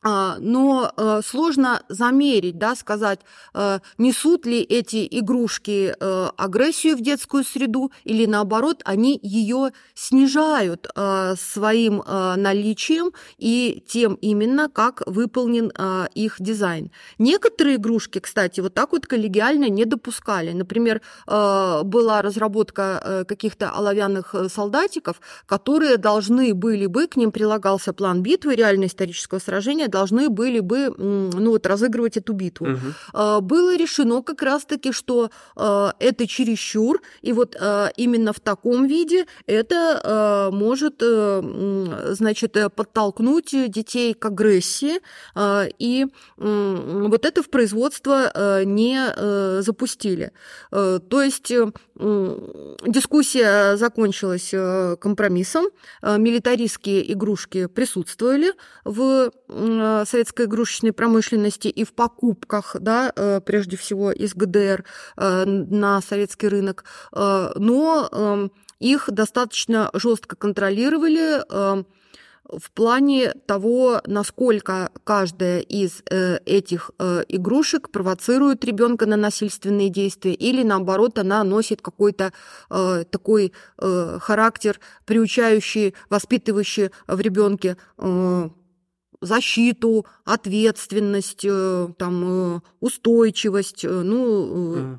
А, 0.00 0.36
но 0.38 0.92
э, 0.96 1.20
сложно 1.24 1.82
замерить, 1.88 2.56
да, 2.56 2.76
сказать, 2.76 3.20
э, 3.52 3.80
несут 3.98 4.46
ли 4.46 4.60
эти 4.60 5.08
игрушки 5.10 5.92
э, 5.98 6.28
агрессию 6.36 6.96
в 6.96 7.00
детскую 7.00 7.42
среду 7.42 7.90
или 8.04 8.24
наоборот, 8.24 8.80
они 8.84 9.18
ее 9.22 9.72
снижают 9.94 10.88
своим 11.38 12.02
наличием 12.06 13.12
и 13.38 13.82
тем 13.86 14.14
именно, 14.14 14.68
как 14.68 15.02
выполнен 15.06 15.72
их 16.14 16.36
дизайн. 16.38 16.90
Некоторые 17.18 17.76
игрушки, 17.76 18.18
кстати, 18.18 18.60
вот 18.60 18.74
так 18.74 18.92
вот 18.92 19.06
коллегиально 19.06 19.68
не 19.68 19.84
допускали. 19.84 20.52
Например, 20.52 21.00
была 21.26 22.22
разработка 22.22 23.24
каких-то 23.28 23.70
оловянных 23.70 24.34
солдатиков, 24.52 25.20
которые 25.46 25.96
должны 25.96 26.54
были 26.54 26.86
бы, 26.86 27.06
к 27.06 27.16
ним 27.16 27.32
прилагался 27.32 27.92
план 27.92 28.22
битвы, 28.22 28.54
реально 28.54 28.86
исторического 28.86 29.38
сражения, 29.38 29.87
должны 29.88 30.28
были 30.28 30.60
бы 30.60 30.94
ну, 30.96 31.50
вот, 31.50 31.66
разыгрывать 31.66 32.16
эту 32.16 32.32
битву. 32.32 32.68
Угу. 32.68 33.40
Было 33.42 33.76
решено 33.76 34.22
как 34.22 34.42
раз-таки, 34.42 34.92
что 34.92 35.30
а, 35.56 35.94
это 35.98 36.26
чересчур, 36.26 37.00
и 37.22 37.32
вот 37.32 37.56
а, 37.60 37.90
именно 37.96 38.32
в 38.32 38.40
таком 38.40 38.86
виде 38.86 39.26
это 39.46 40.48
может 40.52 41.02
э, 41.02 42.12
значит, 42.12 42.56
подтолкнуть 42.74 43.50
детей 43.70 44.14
к 44.14 44.24
агрессии, 44.26 45.00
и 45.78 46.06
вот 46.36 47.24
это 47.24 47.42
в 47.42 47.50
производство 47.50 48.30
э, 48.32 48.64
не 48.64 48.98
э, 48.98 49.60
запустили. 49.62 50.32
То 50.70 51.22
есть 51.22 51.52
дискуссия 52.86 53.76
закончилась 53.76 54.54
компромиссом, 55.00 55.66
милитаристские 56.02 57.12
игрушки 57.12 57.66
присутствовали 57.66 58.52
в 58.84 59.30
советской 60.06 60.46
игрушечной 60.46 60.92
промышленности 60.92 61.68
и 61.68 61.84
в 61.84 61.92
покупках, 61.92 62.76
да, 62.80 63.12
э, 63.14 63.40
прежде 63.44 63.76
всего 63.76 64.12
из 64.12 64.34
ГДР 64.34 64.84
э, 65.16 65.44
на 65.44 66.00
советский 66.00 66.48
рынок, 66.48 66.84
э, 67.12 67.50
но 67.56 68.08
эм, 68.10 68.52
их 68.78 69.10
достаточно 69.10 69.90
жестко 69.92 70.36
контролировали 70.36 71.42
в 72.48 72.70
плане 72.70 73.34
того, 73.46 74.00
насколько 74.06 74.90
каждая 75.04 75.60
из 75.60 76.02
этих 76.46 76.92
игрушек 77.28 77.90
провоцирует 77.90 78.64
ребенка 78.64 79.04
на 79.04 79.16
насильственные 79.16 79.90
действия 79.90 80.32
или 80.32 80.62
наоборот 80.62 81.18
она 81.18 81.44
носит 81.44 81.82
какой-то 81.82 82.32
такой 82.68 83.52
характер, 83.76 84.80
приучающий, 85.04 85.94
воспитывающий 86.08 86.90
в 87.06 87.20
ребенке 87.20 87.76
защиту, 89.20 90.06
ответственность, 90.24 91.44
э, 91.44 91.88
там, 91.98 92.56
э, 92.56 92.60
устойчивость, 92.80 93.84
э, 93.84 93.88
ну, 93.88 94.98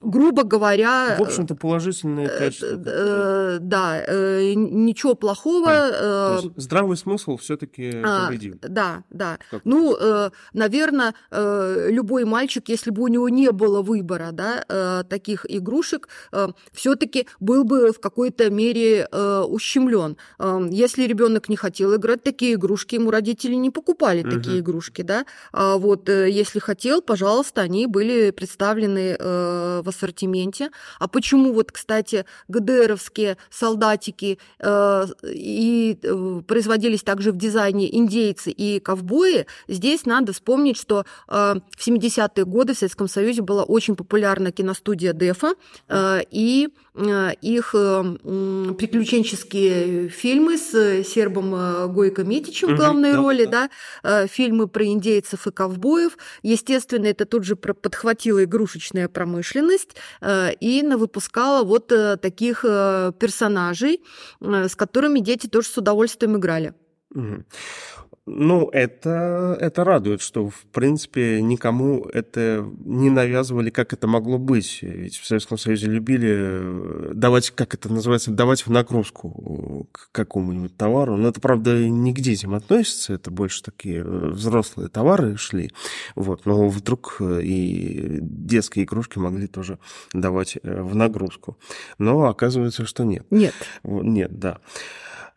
грубо 0.00 0.44
говоря... 0.44 1.16
В 1.18 1.22
общем-то, 1.22 1.54
положительные 1.54 2.28
качества. 2.28 3.58
Да, 3.60 4.04
ничего 4.54 5.14
плохого. 5.14 6.40
здравый 6.56 6.96
смысл 6.96 7.36
все-таки 7.36 8.00
а, 8.02 8.26
победил. 8.26 8.58
Да, 8.62 9.04
да. 9.10 9.38
Ну, 9.64 9.96
наверное, 10.52 11.14
любой 11.30 12.24
мальчик, 12.24 12.68
если 12.68 12.90
бы 12.90 13.02
у 13.02 13.08
него 13.08 13.28
не 13.28 13.50
было 13.50 13.82
выбора 13.82 14.30
да, 14.32 15.04
таких 15.08 15.46
игрушек, 15.48 16.08
все-таки 16.72 17.26
был 17.38 17.64
бы 17.64 17.92
в 17.92 18.00
какой-то 18.00 18.50
мере 18.50 19.06
ущемлен. 19.06 20.16
Если 20.70 21.04
ребенок 21.04 21.48
не 21.48 21.56
хотел 21.56 21.94
играть 21.96 22.22
такие 22.22 22.54
игрушки, 22.54 22.96
ему 22.96 23.10
родители 23.10 23.54
не 23.54 23.70
покупали 23.70 24.22
такие 24.22 24.60
игрушки, 24.60 25.02
да. 25.02 25.24
А 25.52 25.76
вот 25.76 26.08
если 26.08 26.58
хотел, 26.58 27.02
пожалуйста, 27.02 27.62
они 27.62 27.86
были 27.86 28.30
представлены 28.30 29.16
в 29.82 29.88
ассортименте. 29.88 30.70
А 30.98 31.08
почему 31.08 31.52
вот, 31.52 31.72
кстати, 31.72 32.24
ГДРовские 32.48 33.36
солдатики 33.50 34.38
э, 34.58 35.06
и 35.24 35.98
э, 36.02 36.40
производились 36.46 37.02
также 37.02 37.32
в 37.32 37.36
дизайне 37.36 37.94
индейцы 37.96 38.50
и 38.50 38.80
ковбои, 38.80 39.46
здесь 39.68 40.06
надо 40.06 40.32
вспомнить, 40.32 40.76
что 40.76 41.04
э, 41.28 41.54
в 41.76 41.86
70-е 41.86 42.44
годы 42.44 42.74
в 42.74 42.78
Советском 42.78 43.08
Союзе 43.08 43.42
была 43.42 43.62
очень 43.62 43.96
популярна 43.96 44.52
киностудия 44.52 45.12
Дефа, 45.12 45.54
э, 45.88 46.20
и 46.30 46.68
э, 46.89 46.89
их 46.94 47.74
э, 47.74 48.02
приключенческие 48.78 50.08
фильмы 50.08 50.58
с 50.58 51.04
сербом 51.04 51.54
э, 51.54 51.86
Гойко 51.86 52.24
Митичем 52.24 52.74
в 52.74 52.76
главной 52.76 53.12
угу, 53.12 53.22
роли, 53.22 53.44
да, 53.44 53.70
да, 54.02 54.26
фильмы 54.26 54.66
про 54.66 54.84
индейцев 54.84 55.46
и 55.46 55.52
ковбоев. 55.52 56.18
Естественно, 56.42 57.06
это 57.06 57.26
тут 57.26 57.44
же 57.44 57.56
подхватила 57.56 58.42
игрушечная 58.44 59.08
промышленность 59.08 59.96
и 60.22 60.84
выпускала 60.96 61.64
вот 61.64 61.88
таких 62.20 62.62
персонажей, 62.62 64.02
с 64.40 64.74
которыми 64.74 65.20
дети 65.20 65.46
тоже 65.46 65.68
с 65.68 65.76
удовольствием 65.76 66.36
играли. 66.36 66.74
Ну, 68.32 68.68
это, 68.68 69.58
это 69.60 69.82
радует, 69.82 70.20
что, 70.20 70.48
в 70.48 70.62
принципе, 70.72 71.42
никому 71.42 72.04
это 72.04 72.64
не 72.84 73.10
навязывали, 73.10 73.70
как 73.70 73.92
это 73.92 74.06
могло 74.06 74.38
быть. 74.38 74.78
Ведь 74.82 75.16
в 75.16 75.26
Советском 75.26 75.58
Союзе 75.58 75.88
любили 75.88 76.30
э, 76.30 77.12
давать, 77.14 77.50
как 77.50 77.74
это 77.74 77.92
называется, 77.92 78.30
давать 78.30 78.66
в 78.66 78.70
нагрузку 78.70 79.88
к 79.90 80.10
какому-нибудь 80.12 80.76
товару. 80.76 81.16
Но 81.16 81.30
это, 81.30 81.40
правда, 81.40 81.76
не 81.76 82.14
к 82.14 82.20
детям 82.20 82.54
относится, 82.54 83.14
это 83.14 83.32
больше 83.32 83.64
такие 83.64 83.98
э, 83.98 84.28
взрослые 84.28 84.88
товары 84.88 85.36
шли. 85.36 85.72
Вот. 86.14 86.46
Но 86.46 86.68
вдруг 86.68 87.16
э, 87.18 87.40
и 87.42 88.18
детские 88.20 88.84
игрушки 88.84 89.18
могли 89.18 89.48
тоже 89.48 89.80
давать 90.12 90.56
в 90.62 90.94
нагрузку. 90.94 91.58
Но 91.98 92.26
оказывается, 92.26 92.86
что 92.86 93.02
нет. 93.02 93.26
Нет. 93.30 93.54
Нет, 93.82 94.38
да. 94.38 94.58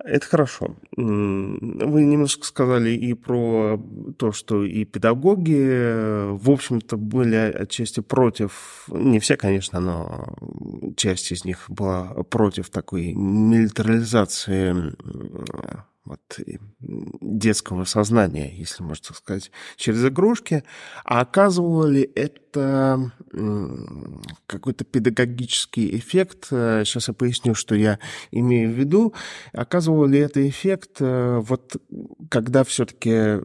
Это 0.04 0.26
хорошо. 0.26 0.76
Вы 0.98 2.04
немножко 2.04 2.46
сказали 2.46 2.90
и 2.90 3.14
про 3.14 3.82
то, 4.18 4.34
что 4.34 4.66
и 4.66 4.84
педагоги, 4.84 6.28
в 6.30 6.52
общем-то, 6.52 6.98
были 6.98 7.36
отчасти 7.36 8.02
против, 8.02 8.86
не 8.90 9.20
все, 9.20 9.38
конечно, 9.38 9.80
но 9.80 10.36
часть 10.98 11.32
из 11.32 11.46
них 11.46 11.66
была 11.70 12.08
против 12.30 12.70
такой 12.70 13.14
милитаризации 13.14 14.94
вот, 16.06 16.20
детского 16.80 17.86
сознания, 17.86 18.54
если 18.56 18.84
можно 18.84 19.04
так 19.08 19.18
сказать, 19.18 19.52
через 19.78 20.06
игрушки. 20.06 20.64
А 21.04 21.22
оказывало 21.22 21.88
ли 21.88 22.10
это 22.16 23.12
какой-то 24.48 24.84
педагогический 24.84 25.98
эффект? 25.98 26.48
Сейчас 26.50 27.08
я 27.08 27.14
поясню, 27.14 27.56
что 27.56 27.76
я 27.76 28.00
имею 28.32 28.72
в 28.72 28.74
виду. 28.74 29.14
Оказывал 29.54 30.06
ли 30.06 30.20
это 30.20 30.48
эффект, 30.48 30.98
э, 31.00 31.40
вот 31.40 31.78
когда 32.30 32.64
все-таки 32.64 33.40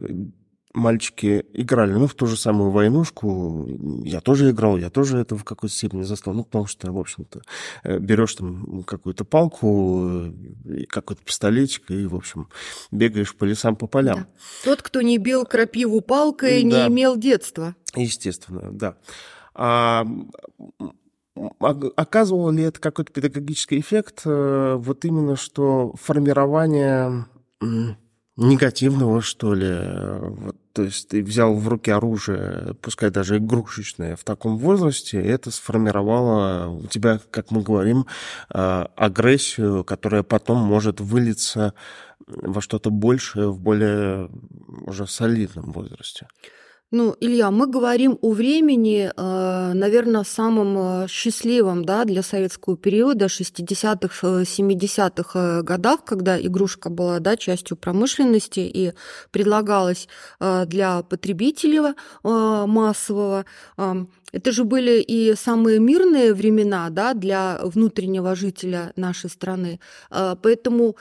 мальчики 0.73 1.45
играли, 1.53 1.93
ну, 1.93 2.07
в 2.07 2.13
ту 2.13 2.27
же 2.27 2.37
самую 2.37 2.71
войнушку. 2.71 3.67
Я 4.03 4.21
тоже 4.21 4.51
играл, 4.51 4.77
я 4.77 4.89
тоже 4.89 5.17
это 5.17 5.35
в 5.35 5.43
какой-то 5.43 5.73
степени 5.73 6.03
застал. 6.03 6.33
Ну, 6.33 6.43
потому 6.43 6.67
что, 6.67 6.91
в 6.91 6.97
общем-то, 6.97 7.41
э, 7.83 7.99
берешь 7.99 8.35
там 8.35 8.83
какую-то 8.83 9.25
палку, 9.25 10.01
э, 10.03 10.31
какой-то 10.89 11.23
пистолетик, 11.23 11.89
и, 11.91 12.05
в 12.05 12.15
общем, 12.15 12.49
бегаешь 12.91 13.35
по 13.35 13.45
лесам, 13.45 13.75
по 13.75 13.87
полям. 13.87 14.15
Да. 14.15 14.27
Тот, 14.63 14.81
кто 14.81 15.01
не 15.01 15.17
бил 15.17 15.45
крапиву 15.45 16.01
палкой, 16.01 16.63
да. 16.63 16.67
не 16.67 16.93
имел 16.93 17.15
детства. 17.17 17.75
Естественно, 17.95 18.69
да. 18.71 18.97
А, 19.53 20.05
оказывал 21.95 22.51
ли 22.51 22.63
это 22.63 22.79
какой-то 22.79 23.11
педагогический 23.11 23.79
эффект? 23.79 24.21
Э, 24.25 24.75
вот 24.77 25.05
именно 25.05 25.35
что 25.35 25.93
формирование 26.01 27.25
негативного, 28.35 29.21
что 29.21 29.53
ли. 29.53 29.69
Вот, 30.19 30.55
то 30.79 30.85
есть 30.85 31.09
ты 31.09 31.21
взял 31.21 31.53
в 31.55 31.67
руки 31.67 31.91
оружие, 31.91 32.73
пускай 32.81 33.09
даже 33.09 33.35
игрушечное, 33.35 34.15
в 34.15 34.23
таком 34.23 34.57
возрасте, 34.57 35.21
это 35.21 35.51
сформировало 35.51 36.69
у 36.69 36.87
тебя, 36.87 37.19
как 37.31 37.51
мы 37.51 37.61
говорим, 37.61 38.05
а, 38.49 38.89
агрессию, 38.95 39.83
которая 39.83 40.23
потом 40.23 40.59
может 40.59 41.01
вылиться 41.01 41.73
во 42.27 42.61
что-то 42.61 42.91
большее 42.91 43.49
в 43.51 43.59
более 43.59 44.29
уже 44.87 45.05
солидном 45.05 45.73
возрасте. 45.73 46.27
Ну, 46.91 47.15
Илья, 47.19 47.51
мы 47.51 47.67
говорим 47.67 48.17
о 48.19 48.31
времени, 48.31 49.11
э, 49.15 49.73
наверное, 49.73 50.23
самом 50.23 51.03
э, 51.03 51.07
счастливом 51.07 51.85
да, 51.85 52.03
для 52.03 52.23
советского 52.23 52.77
периода, 52.77 53.25
60-х, 53.25 54.41
70-х 54.41 55.39
э, 55.39 55.61
годах, 55.61 56.03
когда 56.03 56.41
игрушка 56.41 56.89
была 56.89 57.19
да, 57.19 57.37
частью 57.37 57.77
промышленности 57.77 58.61
и 58.61 58.93
предлагалась 59.29 60.07
для 60.39 61.03
потребителя 61.03 61.93
массового. 62.23 63.45
Это 64.31 64.51
же 64.51 64.63
были 64.63 64.99
и 65.01 65.35
самые 65.35 65.79
мирные 65.79 66.33
времена 66.33 66.89
да, 66.89 67.13
для 67.13 67.59
внутреннего 67.63 68.35
жителя 68.35 68.93
нашей 68.95 69.29
страны. 69.29 69.79
Поэтому 70.09 70.95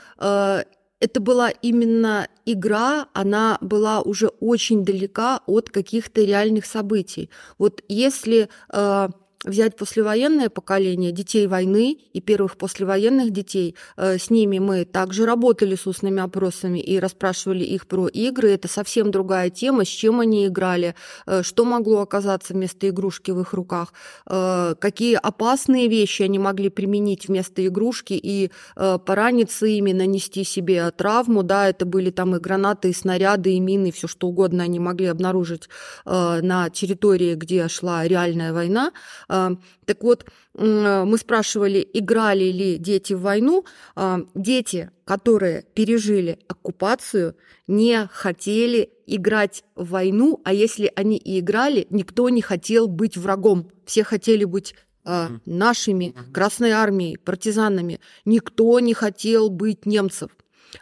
это 1.01 1.21
была 1.21 1.51
именно 1.51 2.29
игра, 2.45 3.09
она 3.13 3.59
была 3.61 4.01
уже 4.01 4.29
очень 4.41 4.85
далека 4.85 5.41
от 5.47 5.71
каких-то 5.71 6.23
реальных 6.23 6.67
событий. 6.67 7.31
Вот 7.59 7.83
если 7.89 8.49
э, 8.73 9.09
взять 9.45 9.77
послевоенное 9.77 10.49
поколение 10.49 11.13
детей 11.13 11.47
войны 11.47 11.99
и 12.13 12.21
первых 12.21 12.57
послевоенных 12.57 13.31
детей, 13.31 13.77
э, 13.97 14.19
с 14.19 14.31
ними 14.31 14.59
мы 14.59 14.85
также 14.85 15.27
работали 15.27 15.77
с 15.77 15.87
устными 15.87 16.21
опросами 16.21 16.81
и 16.81 16.99
расспрашивали 16.99 17.65
их 17.65 17.87
про 17.87 18.09
игры. 18.09 18.51
Это 18.51 18.69
совсем 18.69 19.11
другая 19.11 19.51
тема, 19.51 19.85
с 19.85 19.89
чем 19.89 20.21
они 20.21 20.47
играли, 20.47 20.95
э, 21.27 21.43
что 21.43 21.65
могло 21.65 22.01
оказаться 22.01 22.55
вместо 22.55 22.89
игрушки 22.89 23.31
в 23.31 23.41
их 23.41 23.53
руках, 23.53 23.93
э, 24.27 24.75
какие 24.81 25.15
опасные 25.15 25.89
вещи 25.89 26.23
они 26.23 26.39
могли 26.39 26.69
применить 26.69 27.29
вместо 27.29 27.67
игрушки 27.67 28.15
и 28.15 28.51
пораниться 28.75 29.67
ими, 29.67 29.93
нанести 29.93 30.45
себе 30.45 30.91
травму. 30.91 31.43
Да, 31.43 31.69
это 31.69 31.87
были 31.87 32.11
там 32.11 32.37
и 32.37 32.39
гранаты, 32.39 32.91
и 32.91 32.93
снаряды, 32.93 33.53
и 33.53 33.61
мины, 33.61 33.93
все 33.93 34.09
что 34.09 34.29
угодно 34.29 34.65
они 34.65 34.79
могли 34.79 35.07
обнаружить 35.07 35.69
на 36.05 36.71
территории, 36.71 37.35
где 37.35 37.69
шла 37.69 38.07
реальная 38.07 38.53
война. 38.53 38.93
А, 39.29 39.53
так 39.85 40.03
вот, 40.03 40.27
мы 40.55 41.17
спрашивали, 41.19 41.87
играли 41.93 42.45
ли 42.45 42.79
дети 42.79 43.13
в 43.13 43.21
войну. 43.21 43.65
А, 43.95 44.21
дети, 44.35 44.91
которые 45.05 45.65
пережили 45.75 46.39
оккупацию, 46.49 47.37
не 47.67 48.09
хотели 48.11 48.91
играть 49.07 49.65
в 49.75 49.91
войну, 49.91 50.41
а 50.45 50.53
если 50.53 50.91
они 50.97 51.17
и 51.17 51.41
играли, 51.41 51.87
никто 51.91 52.29
не 52.29 52.43
хотел 52.43 52.89
быть 52.89 53.17
врагом. 53.17 53.71
Все 53.85 54.05
хотели 54.05 54.45
быть 54.45 54.75
а, 55.05 55.31
нашими, 55.47 56.15
Красной 56.33 56.73
армией, 56.73 57.17
партизанами. 57.17 58.01
Никто 58.25 58.81
не 58.81 58.95
хотел 58.95 59.49
быть 59.51 59.87
немцев. 59.87 60.31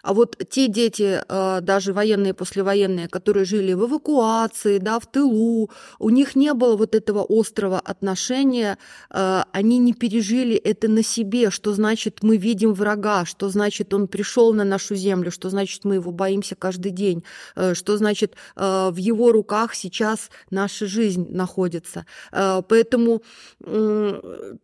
А 0.03 0.13
вот 0.13 0.37
те 0.51 0.69
дети, 0.69 1.21
э, 1.29 1.61
даже 1.61 1.93
военные, 1.93 2.35
послевоенные, 2.35 3.09
которые 3.09 3.45
жили 3.45 3.73
в 3.73 3.87
эвакуации, 3.87 4.79
да, 4.79 4.99
в 4.99 5.07
тылу, 5.07 5.71
у 5.99 6.11
них 6.11 6.37
не 6.37 6.55
было 6.55 6.77
вот 6.77 6.95
этого 6.95 7.25
острого 7.29 7.79
отношения, 7.79 8.79
э, 9.11 9.43
они 9.53 9.79
не 9.79 9.93
пережили 9.93 10.57
это 10.57 10.89
на 10.89 11.03
себе, 11.03 11.51
что 11.51 11.73
значит 11.73 12.23
мы 12.23 12.37
видим 12.37 12.75
врага, 12.75 13.25
что 13.25 13.49
значит 13.49 13.95
он 13.95 14.09
пришел 14.09 14.53
на 14.53 14.65
нашу 14.65 14.95
землю, 14.95 15.31
что 15.31 15.51
значит 15.51 15.85
мы 15.85 15.97
его 15.97 16.11
боимся 16.11 16.55
каждый 16.55 16.93
день, 16.93 17.25
э, 17.55 17.75
что 17.75 17.97
значит 17.97 18.35
в 18.57 18.97
его 18.97 19.33
руках 19.33 19.75
сейчас 19.75 20.31
наша 20.51 20.87
жизнь 20.87 21.29
находится. 21.31 22.07
Поэтому, 22.33 23.23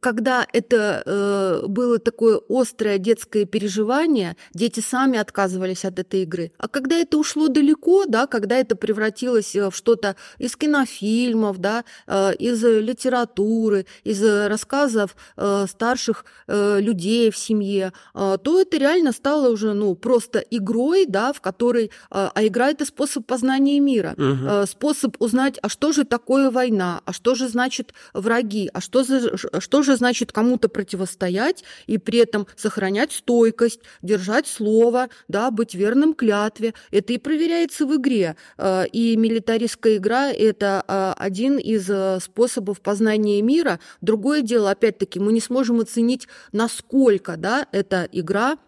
когда 0.00 0.46
это 0.52 1.62
было 1.68 1.98
такое 1.98 2.40
острое 2.48 2.98
детское 2.98 3.44
переживание, 3.44 4.36
дети 4.54 4.80
сами 4.80 5.11
сами 5.12 5.18
отказывались 5.18 5.84
от 5.84 5.98
этой 5.98 6.22
игры. 6.22 6.52
А 6.58 6.68
когда 6.68 6.96
это 6.96 7.18
ушло 7.18 7.48
далеко, 7.48 8.04
да, 8.06 8.26
когда 8.26 8.56
это 8.56 8.76
превратилось 8.76 9.54
э, 9.54 9.68
в 9.70 9.76
что-то 9.76 10.16
из 10.38 10.56
кинофильмов, 10.56 11.58
да, 11.58 11.84
э, 12.06 12.34
из 12.38 12.62
литературы, 12.62 13.86
из 14.04 14.22
рассказов 14.22 15.16
э, 15.36 15.66
старших 15.68 16.24
людей 16.48 17.30
в 17.30 17.36
семье, 17.36 17.92
то 18.12 18.60
это 18.60 18.76
реально 18.76 19.12
стало 19.12 19.48
уже 19.50 19.72
ну, 19.72 19.94
просто 19.94 20.38
игрой, 20.38 21.06
да, 21.06 21.32
в 21.32 21.40
которой... 21.40 21.90
А 22.10 22.32
игра– 22.40 22.70
это 22.70 22.84
способ 22.84 23.26
познания 23.26 23.80
мира, 23.80 24.14
угу. 24.16 24.66
способ 24.66 25.16
узнать, 25.20 25.58
а 25.62 25.68
что 25.68 25.92
же 25.92 26.04
такое 26.04 26.50
война, 26.50 27.00
а 27.04 27.12
что 27.12 27.34
же 27.34 27.48
значит 27.48 27.94
враги, 28.12 28.70
а 28.72 28.80
что, 28.80 29.02
за, 29.02 29.36
что 29.36 29.82
же 29.82 29.96
значит 29.96 30.32
кому-то 30.32 30.68
противостоять 30.68 31.64
и 31.86 31.98
при 31.98 32.18
этом 32.18 32.46
сохранять 32.56 33.12
стойкость, 33.12 33.80
держать 34.02 34.46
слово, 34.46 35.01
да, 35.28 35.50
быть 35.50 35.74
верным 35.74 36.14
клятве. 36.14 36.74
Это 36.90 37.12
и 37.12 37.18
проверяется 37.18 37.86
в 37.86 37.96
игре. 37.96 38.36
Э, 38.58 38.86
и 38.86 39.16
милитаристская 39.16 39.96
игра– 39.96 40.30
это 40.32 40.84
э, 40.86 41.14
один 41.18 41.58
из 41.58 41.88
э, 41.88 42.18
способов 42.20 42.80
познания 42.80 43.40
мира. 43.42 43.80
Другое 44.00 44.42
дело, 44.42 44.70
опять-таки, 44.70 45.20
мы 45.20 45.32
не 45.32 45.40
сможем 45.40 45.80
оценить, 45.80 46.28
насколько 46.52 47.36
да, 47.36 47.66
эта 47.72 48.08
игра 48.12 48.58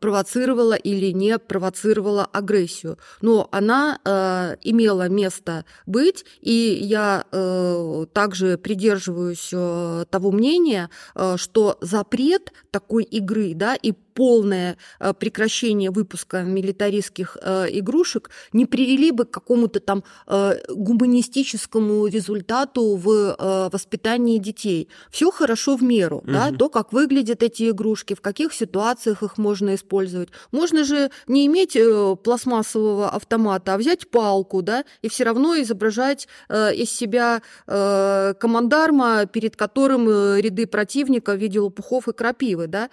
провоцировала 0.00 0.74
или 0.74 1.12
не 1.12 1.38
провоцировала 1.38 2.24
агрессию. 2.24 2.98
Но 3.20 3.48
она 3.52 3.98
э, 4.04 4.56
имела 4.62 5.08
место 5.08 5.66
быть, 5.86 6.24
и 6.40 6.78
я 6.80 7.24
э, 7.30 8.06
также 8.12 8.56
придерживаюсь 8.56 9.50
э, 9.52 10.04
того 10.08 10.32
мнения, 10.32 10.88
э, 11.14 11.36
что 11.36 11.76
запрет 11.82 12.52
такой 12.70 13.04
игры 13.04 13.52
да, 13.54 13.74
и 13.74 13.92
полное 14.14 14.76
э, 15.00 15.12
прекращение 15.12 15.90
выпуска 15.90 16.42
милитаристских 16.42 17.36
э, 17.40 17.66
игрушек 17.70 18.30
не 18.52 18.64
привели 18.64 19.10
бы 19.10 19.24
к 19.24 19.30
какому-то 19.30 19.80
там 19.80 20.04
э, 20.26 20.54
гуманистическому 20.68 22.06
результату 22.06 22.96
в 22.96 23.34
воспитании 23.72 24.38
детей. 24.38 24.88
Все 25.10 25.30
хорошо 25.30 25.76
в 25.76 25.82
меру, 25.82 26.18
угу. 26.18 26.30
да, 26.32 26.52
то, 26.52 26.68
как 26.68 26.92
выглядят 26.92 27.42
эти 27.42 27.70
игрушки, 27.70 28.14
в 28.14 28.20
каких 28.20 28.52
ситуациях 28.52 29.22
их 29.22 29.38
можно 29.38 29.74
использовать. 29.74 30.28
Можно 30.52 30.84
же 30.84 31.10
не 31.26 31.46
иметь 31.46 31.76
пластмассового 32.22 33.10
автомата, 33.10 33.74
а 33.74 33.78
взять 33.78 34.08
палку, 34.08 34.62
да, 34.62 34.84
и 35.02 35.08
все 35.08 35.24
равно 35.24 35.60
изображать 35.60 36.28
из 36.48 36.90
себя 36.90 37.42
командарма, 37.66 39.26
перед 39.26 39.56
которым 39.56 40.08
ряды 40.38 40.66
противника 40.66 41.32
в 41.32 41.38
виде 41.38 41.60
лопухов 41.60 42.08
и 42.08 42.12
крапивы, 42.12 42.66
да. 42.66 42.90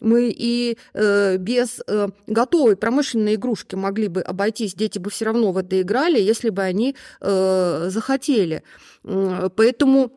Мы 0.00 0.35
и 0.36 0.76
э, 0.94 1.36
без 1.38 1.80
э, 1.86 2.08
готовой 2.26 2.76
промышленной 2.76 3.34
игрушки 3.34 3.74
могли 3.74 4.08
бы 4.08 4.20
обойтись, 4.20 4.74
дети 4.74 4.98
бы 4.98 5.10
все 5.10 5.24
равно 5.24 5.52
в 5.52 5.56
это 5.58 5.80
играли, 5.80 6.20
если 6.20 6.50
бы 6.50 6.62
они 6.62 6.94
э, 7.20 7.86
захотели. 7.88 8.62
Поэтому 9.02 10.12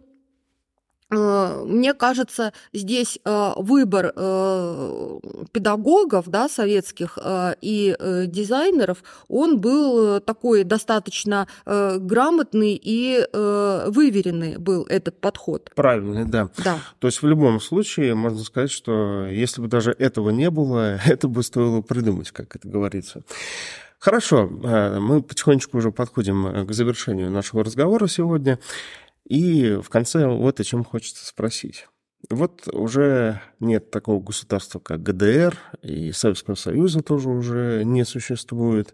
мне 1.11 1.93
кажется, 1.95 2.53
здесь 2.71 3.19
э, 3.25 3.51
выбор 3.57 4.13
э, 4.15 5.19
педагогов, 5.51 6.29
да, 6.29 6.47
советских 6.47 7.17
и 7.61 7.95
дизайнеров, 8.27 9.03
он 9.27 9.59
был 9.59 10.19
такой 10.21 10.63
достаточно 10.63 11.47
грамотный 11.65 12.79
и 12.81 13.25
выверенный 13.33 14.57
был 14.57 14.83
этот 14.83 15.19
подход. 15.19 15.71
Правильный, 15.75 16.25
да. 16.25 16.49
да. 16.63 16.79
То 16.99 17.07
есть 17.07 17.21
в 17.21 17.27
любом 17.27 17.59
случае 17.59 18.15
можно 18.15 18.39
сказать, 18.39 18.71
что 18.71 19.25
если 19.25 19.61
бы 19.61 19.67
даже 19.67 19.91
этого 19.97 20.29
не 20.29 20.49
было, 20.49 20.99
это 21.05 21.27
бы 21.27 21.43
стоило 21.43 21.81
придумать, 21.81 22.31
как 22.31 22.55
это 22.55 22.67
говорится. 22.67 23.23
Хорошо, 23.99 24.47
мы 24.47 25.21
потихонечку 25.21 25.77
уже 25.77 25.91
подходим 25.91 26.65
к 26.65 26.71
завершению 26.71 27.31
нашего 27.31 27.63
разговора 27.63 28.07
сегодня. 28.07 28.59
И 29.27 29.77
в 29.81 29.89
конце 29.89 30.27
вот 30.27 30.59
о 30.59 30.63
чем 30.63 30.83
хочется 30.83 31.25
спросить. 31.25 31.87
Вот 32.29 32.67
уже 32.73 33.41
нет 33.61 33.91
такого 33.91 34.21
государства, 34.21 34.79
как 34.79 35.01
ГДР, 35.01 35.57
и 35.81 36.11
Советского 36.11 36.55
Союза 36.55 37.01
тоже 37.01 37.29
уже 37.29 37.83
не 37.85 38.03
существует. 38.03 38.93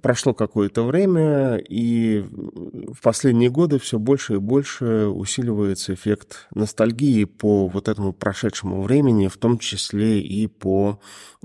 Прошло 0.00 0.32
какое-то 0.32 0.82
время, 0.82 1.56
и 1.56 2.24
в 2.30 3.00
последние 3.02 3.50
годы 3.50 3.78
все 3.78 3.98
больше 3.98 4.34
и 4.34 4.38
больше 4.38 5.06
усиливается 5.06 5.92
эффект 5.92 6.48
ностальгии 6.54 7.24
по 7.24 7.68
вот 7.68 7.88
этому 7.88 8.14
прошедшему 8.14 8.82
времени, 8.82 9.28
в 9.28 9.36
том 9.36 9.58
числе 9.58 10.20
и 10.20 10.46
по 10.46 10.98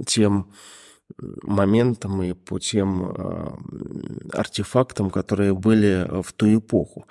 тем 0.08 0.54
моментам 1.43 2.21
и 2.24 2.34
по 2.34 2.60
тем 2.60 3.06
а, 3.06 3.58
артефактам, 4.34 5.10
которые 5.10 5.54
были 5.54 6.08
в 6.21 6.34
ту 6.34 6.58
эпоху. 6.58 7.06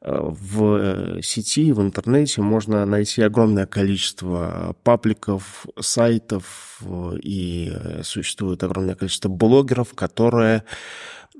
А, 0.00 0.22
в 0.22 0.76
э, 0.76 1.22
сети, 1.22 1.72
в 1.72 1.80
интернете 1.80 2.42
можно 2.42 2.84
найти 2.86 3.22
огромное 3.22 3.66
количество 3.66 4.74
пабликов, 4.82 5.66
сайтов, 5.78 6.82
и 7.22 7.72
существует 8.02 8.62
огромное 8.62 8.94
количество 8.94 9.28
блогеров, 9.28 9.94
которые 9.94 10.64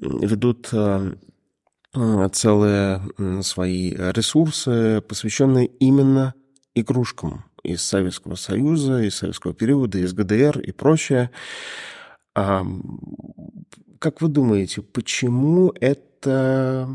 ведут 0.01 0.71
целые 2.33 3.03
свои 3.43 3.91
ресурсы, 3.95 5.03
посвященные 5.09 5.67
именно 5.67 6.35
игрушкам 6.75 7.45
из 7.63 7.83
Советского 7.83 8.35
Союза, 8.35 9.03
из 9.03 9.17
советского 9.17 9.55
периода, 9.55 9.99
из 9.99 10.13
ГДР 10.13 10.61
и 10.61 10.73
прочее. 10.73 11.31
А, 12.43 12.65
как 13.99 14.23
вы 14.23 14.29
думаете, 14.29 14.81
почему 14.81 15.75
это 15.79 16.89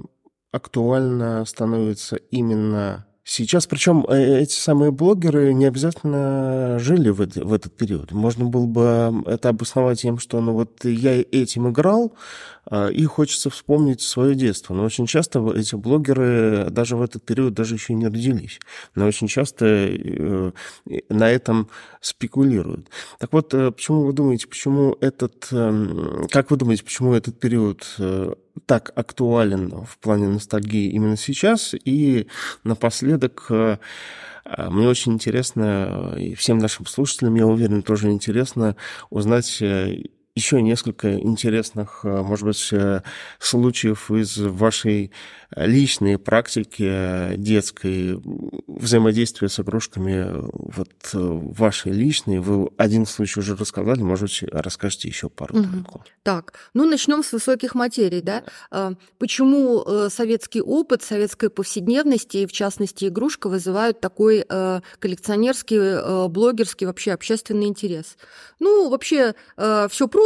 актуально 0.52 1.46
становится 1.46 2.16
именно 2.16 3.06
Сейчас, 3.28 3.66
причем 3.66 4.06
э, 4.08 4.42
эти 4.42 4.54
самые 4.54 4.92
блогеры 4.92 5.52
не 5.52 5.66
обязательно 5.66 6.78
жили 6.78 7.10
в, 7.10 7.18
в 7.18 7.54
этот 7.54 7.76
период. 7.76 8.12
Можно 8.12 8.46
было 8.46 8.68
бы 8.68 9.24
это 9.26 9.50
обосновать 9.50 10.00
тем, 10.00 10.20
что 10.20 10.40
ну 10.42 10.54
вот 10.54 10.86
я 10.86 11.20
этим 11.20 11.68
играл, 11.72 12.14
а, 12.68 12.88
и 12.90 13.04
хочется 13.06 13.50
вспомнить 13.50 14.02
свое 14.02 14.36
детство. 14.36 14.76
Но 14.76 14.84
очень 14.84 15.08
часто 15.08 15.40
эти 15.56 15.74
блогеры 15.74 16.68
даже 16.70 16.98
в 16.98 17.02
этот 17.02 17.24
период 17.24 17.56
даже 17.56 17.74
еще 17.74 17.96
не 17.96 18.06
родились. 18.06 18.60
Но 18.94 19.08
очень 19.08 19.28
часто 19.28 19.66
э, 19.66 20.52
на 21.10 21.32
этом 21.32 21.70
спекулируют. 22.02 22.90
Так 23.18 23.34
вот, 23.34 23.56
э, 23.56 23.72
почему 23.72 24.04
вы 24.04 24.14
думаете, 24.14 24.48
почему 24.48 24.98
этот, 25.02 25.48
эм, 25.52 26.28
как 26.30 26.52
вы 26.52 26.58
думаете, 26.58 26.84
почему 26.84 27.16
этот 27.16 27.40
период 27.40 27.88
так 28.66 28.92
актуален 28.96 29.86
в 29.86 29.98
плане 30.00 30.28
ностальгии 30.28 30.90
именно 30.92 31.18
сейчас. 31.18 31.74
И 31.86 32.28
напоследок 32.64 33.48
э, 33.50 33.78
мне 34.46 34.88
очень 34.88 35.14
интересно, 35.14 36.16
и 36.18 36.36
всем 36.36 36.60
нашим 36.60 36.86
слушателям, 36.86 37.36
я 37.36 37.48
уверен, 37.48 37.84
тоже 37.84 38.12
интересно 38.12 38.76
узнать 39.10 39.62
э, 39.62 40.04
еще 40.36 40.62
несколько 40.62 41.18
интересных, 41.18 42.02
э, 42.04 42.22
может 42.22 42.46
быть, 42.46 42.74
случаев 43.40 44.12
из 44.12 44.38
вашей 44.38 45.12
личные 45.56 46.18
практики 46.18 46.84
э, 46.86 47.38
детской 47.38 48.20
взаимодействия 48.68 49.48
с 49.48 49.60
игрушками, 49.60 50.28
вот 50.52 50.90
э, 51.14 51.18
ваши 51.18 51.90
личные, 51.90 52.42
вы 52.42 52.70
один 52.78 53.06
случай 53.06 53.40
уже 53.40 53.56
рассказали, 53.56 54.02
может 54.02 54.24
быть, 54.24 54.44
расскажете 54.52 55.08
еще 55.08 55.30
пару. 55.30 55.58
Угу. 55.58 56.04
Так, 56.24 56.54
ну 56.74 56.86
начнем 56.86 57.24
с 57.24 57.32
высоких 57.32 57.76
материй, 57.76 58.22
да? 58.22 58.44
А, 58.70 58.94
почему 59.18 59.84
э, 59.86 60.10
советский 60.12 60.62
опыт, 60.62 61.04
советская 61.04 61.50
повседневность 61.50 62.36
и, 62.36 62.46
в 62.46 62.52
частности, 62.52 63.06
игрушка 63.06 63.48
вызывают 63.48 64.02
такой 64.02 64.46
коллекционерский, 65.00 66.28
блогерский, 66.30 66.88
вообще 66.88 67.14
общественный 67.14 67.68
интерес? 67.68 68.18
Ну, 68.60 68.90
вообще, 68.90 69.36
все 69.58 70.08
просто, 70.08 70.25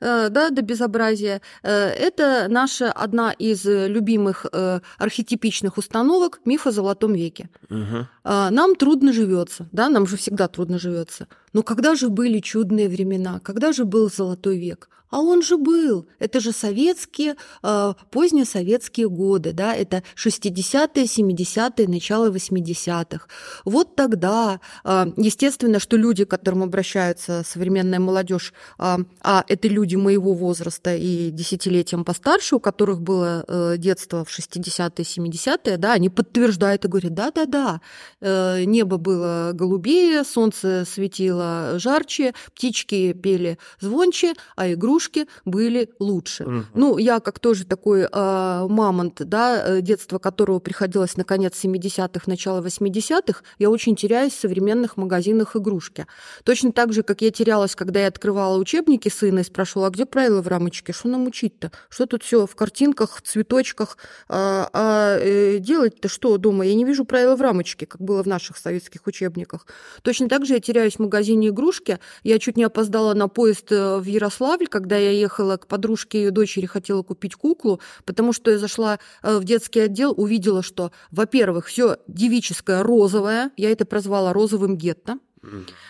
да, 0.00 0.50
до 0.50 0.62
безобразия. 0.62 1.40
Это 1.62 2.46
наша 2.48 2.90
одна 2.92 3.32
из 3.32 3.64
любимых 3.64 4.46
э, 4.52 4.80
архетипичных 4.98 5.78
установок 5.78 6.40
миф 6.44 6.66
о 6.66 6.70
золотом 6.70 7.14
веке. 7.14 7.48
Угу. 7.70 8.06
Э, 8.24 8.50
нам 8.50 8.74
трудно 8.74 9.12
живется, 9.12 9.68
да, 9.72 9.88
нам 9.88 10.06
же 10.06 10.16
всегда 10.16 10.48
трудно 10.48 10.78
живется. 10.78 11.28
Но 11.52 11.62
когда 11.62 11.94
же 11.94 12.08
были 12.08 12.40
чудные 12.40 12.88
времена, 12.88 13.40
когда 13.40 13.72
же 13.72 13.84
был 13.84 14.10
золотой 14.10 14.58
век? 14.58 14.88
А 15.12 15.20
он 15.20 15.42
же 15.42 15.58
был. 15.58 16.06
Это 16.18 16.40
же 16.40 16.52
советские, 16.52 17.36
э, 17.62 17.94
позднесоветские 18.10 19.10
годы, 19.10 19.52
да, 19.52 19.74
это 19.74 20.02
60-е, 20.16 21.04
70-е, 21.04 21.86
начало 21.86 22.30
80-х. 22.30 23.26
Вот 23.66 23.94
тогда, 23.94 24.58
э, 24.84 25.12
естественно, 25.18 25.80
что 25.80 25.98
люди, 25.98 26.24
к 26.24 26.30
которым 26.30 26.62
обращается 26.62 27.42
современная 27.44 28.00
молодежь, 28.00 28.54
э, 28.78 28.96
а 29.20 29.44
это 29.48 29.68
люди 29.68 29.96
моего 29.96 30.32
возраста 30.32 30.96
и 30.96 31.30
десятилетиям 31.30 32.04
постарше, 32.04 32.56
у 32.56 32.60
которых 32.60 33.02
было 33.02 33.44
э, 33.46 33.74
детство 33.76 34.24
в 34.24 34.30
60-е, 34.30 35.04
70-е, 35.04 35.76
да, 35.76 35.92
они 35.92 36.08
подтверждают 36.08 36.86
и 36.86 36.88
говорят, 36.88 37.12
да-да-да, 37.12 37.82
э, 38.22 38.64
небо 38.64 38.96
было 38.96 39.50
голубее, 39.52 40.24
солнце 40.24 40.84
светило 40.86 41.74
жарче, 41.78 42.32
птички 42.54 43.12
пели 43.12 43.58
звонче, 43.78 44.32
а 44.56 44.72
игрушки 44.72 45.01
игрушки 45.02 45.26
были 45.44 45.90
лучше. 45.98 46.44
Угу. 46.44 46.64
Ну, 46.74 46.98
я 46.98 47.20
как 47.20 47.38
тоже 47.38 47.64
такой 47.64 48.02
э, 48.02 48.66
мамонт, 48.68 49.22
да, 49.24 49.64
э, 49.64 49.80
детство 49.80 50.18
которого 50.18 50.58
приходилось 50.58 51.16
на 51.16 51.24
конец 51.24 51.54
70-х, 51.62 52.24
начало 52.26 52.62
80-х, 52.62 53.42
я 53.58 53.70
очень 53.70 53.96
теряюсь 53.96 54.32
в 54.32 54.40
современных 54.40 54.96
магазинах 54.96 55.56
игрушки. 55.56 56.06
Точно 56.44 56.72
так 56.72 56.92
же, 56.92 57.02
как 57.02 57.22
я 57.22 57.30
терялась, 57.30 57.74
когда 57.74 58.00
я 58.00 58.08
открывала 58.08 58.58
учебники 58.58 59.08
сына 59.08 59.40
и 59.40 59.44
спрашивала, 59.44 59.88
а 59.88 59.90
где 59.90 60.06
правила 60.06 60.42
в 60.42 60.48
рамочке, 60.48 60.92
что 60.92 61.08
нам 61.08 61.26
учить-то? 61.26 61.70
Что 61.88 62.06
тут 62.06 62.22
все 62.22 62.46
в 62.46 62.54
картинках, 62.54 63.22
цветочках? 63.22 63.96
А, 64.28 64.68
а 64.72 65.18
э, 65.18 65.58
делать-то 65.58 66.08
что 66.08 66.36
дома? 66.38 66.66
Я 66.66 66.74
не 66.74 66.84
вижу 66.84 67.04
правила 67.04 67.36
в 67.36 67.40
рамочке, 67.40 67.86
как 67.86 68.00
было 68.00 68.22
в 68.22 68.26
наших 68.26 68.56
советских 68.56 69.06
учебниках. 69.06 69.66
Точно 70.02 70.28
так 70.28 70.46
же 70.46 70.54
я 70.54 70.60
теряюсь 70.60 70.94
в 70.96 71.00
магазине 71.00 71.48
игрушки. 71.48 71.98
Я 72.22 72.38
чуть 72.38 72.56
не 72.56 72.64
опоздала 72.64 73.14
на 73.14 73.28
поезд 73.28 73.72
э, 73.72 73.98
в 73.98 74.04
Ярославль, 74.04 74.66
когда 74.66 74.91
когда 74.92 75.04
я 75.04 75.12
ехала 75.12 75.56
к 75.56 75.68
подружке 75.68 76.24
ее 76.24 76.30
дочери, 76.30 76.66
хотела 76.66 77.02
купить 77.02 77.34
куклу, 77.34 77.80
потому 78.04 78.34
что 78.34 78.50
я 78.50 78.58
зашла 78.58 78.98
э, 79.22 79.38
в 79.38 79.44
детский 79.44 79.80
отдел, 79.80 80.12
увидела, 80.14 80.62
что, 80.62 80.92
во-первых, 81.10 81.68
все 81.68 81.96
девическое 82.08 82.82
розовое, 82.82 83.52
я 83.56 83.70
это 83.70 83.86
прозвала 83.86 84.34
розовым 84.34 84.76
гетто, 84.76 85.18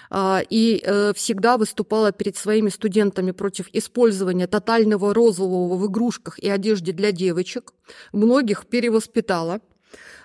а, 0.08 0.40
и 0.48 0.80
э, 0.84 1.12
всегда 1.16 1.56
выступала 1.56 2.12
перед 2.12 2.36
своими 2.36 2.68
студентами 2.68 3.32
против 3.32 3.66
использования 3.72 4.46
тотального 4.46 5.12
розового 5.12 5.76
в 5.76 5.90
игрушках 5.90 6.38
и 6.38 6.48
одежде 6.48 6.92
для 6.92 7.10
девочек. 7.10 7.74
Многих 8.12 8.66
перевоспитала. 8.66 9.60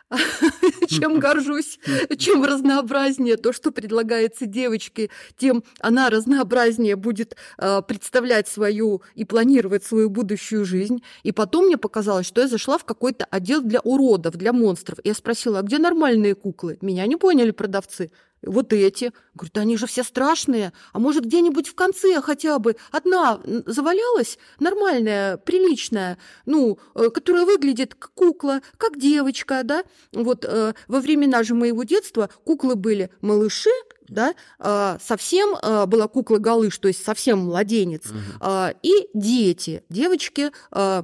чем 0.87 1.19
горжусь. 1.19 1.79
Чем 2.17 2.43
разнообразнее 2.43 3.37
то, 3.37 3.51
что 3.53 3.71
предлагается 3.71 4.45
девочке, 4.45 5.09
тем 5.37 5.63
она 5.79 6.09
разнообразнее 6.09 6.95
будет 6.95 7.35
э, 7.57 7.81
представлять 7.81 8.47
свою 8.47 9.01
и 9.15 9.25
планировать 9.25 9.83
свою 9.83 10.09
будущую 10.09 10.65
жизнь. 10.65 11.03
И 11.23 11.31
потом 11.31 11.65
мне 11.65 11.77
показалось, 11.77 12.25
что 12.25 12.41
я 12.41 12.47
зашла 12.47 12.77
в 12.77 12.85
какой-то 12.85 13.25
отдел 13.25 13.61
для 13.61 13.79
уродов, 13.81 14.35
для 14.35 14.53
монстров. 14.53 14.99
И 15.03 15.09
я 15.09 15.13
спросила, 15.13 15.59
а 15.59 15.61
где 15.63 15.77
нормальные 15.77 16.35
куклы? 16.35 16.77
Меня 16.81 17.05
не 17.05 17.15
поняли 17.15 17.51
продавцы 17.51 18.11
вот 18.41 18.73
эти. 18.73 19.11
Говорю, 19.33 19.51
да 19.53 19.61
они 19.61 19.77
же 19.77 19.87
все 19.87 20.03
страшные. 20.03 20.73
А 20.93 20.99
может, 20.99 21.25
где-нибудь 21.25 21.67
в 21.67 21.75
конце 21.75 22.21
хотя 22.21 22.59
бы 22.59 22.75
одна 22.91 23.39
завалялась, 23.65 24.37
нормальная, 24.59 25.37
приличная, 25.37 26.17
ну, 26.45 26.79
э, 26.95 27.09
которая 27.09 27.45
выглядит 27.45 27.95
как 27.95 28.13
кукла, 28.13 28.61
как 28.77 28.97
девочка, 28.97 29.61
да? 29.63 29.83
Вот 30.11 30.45
э, 30.45 30.73
во 30.87 30.99
времена 30.99 31.43
же 31.43 31.53
моего 31.53 31.83
детства 31.83 32.29
куклы 32.43 32.75
были 32.75 33.11
малыши, 33.21 33.69
да, 34.07 34.33
э, 34.59 34.97
совсем 35.01 35.55
э, 35.55 35.85
была 35.85 36.07
кукла 36.07 36.37
Галыш, 36.37 36.77
то 36.77 36.87
есть 36.87 37.03
совсем 37.03 37.39
младенец, 37.39 38.05
угу. 38.05 38.17
э, 38.41 38.73
и 38.81 39.09
дети, 39.13 39.83
девочки 39.89 40.51
э, 40.71 41.03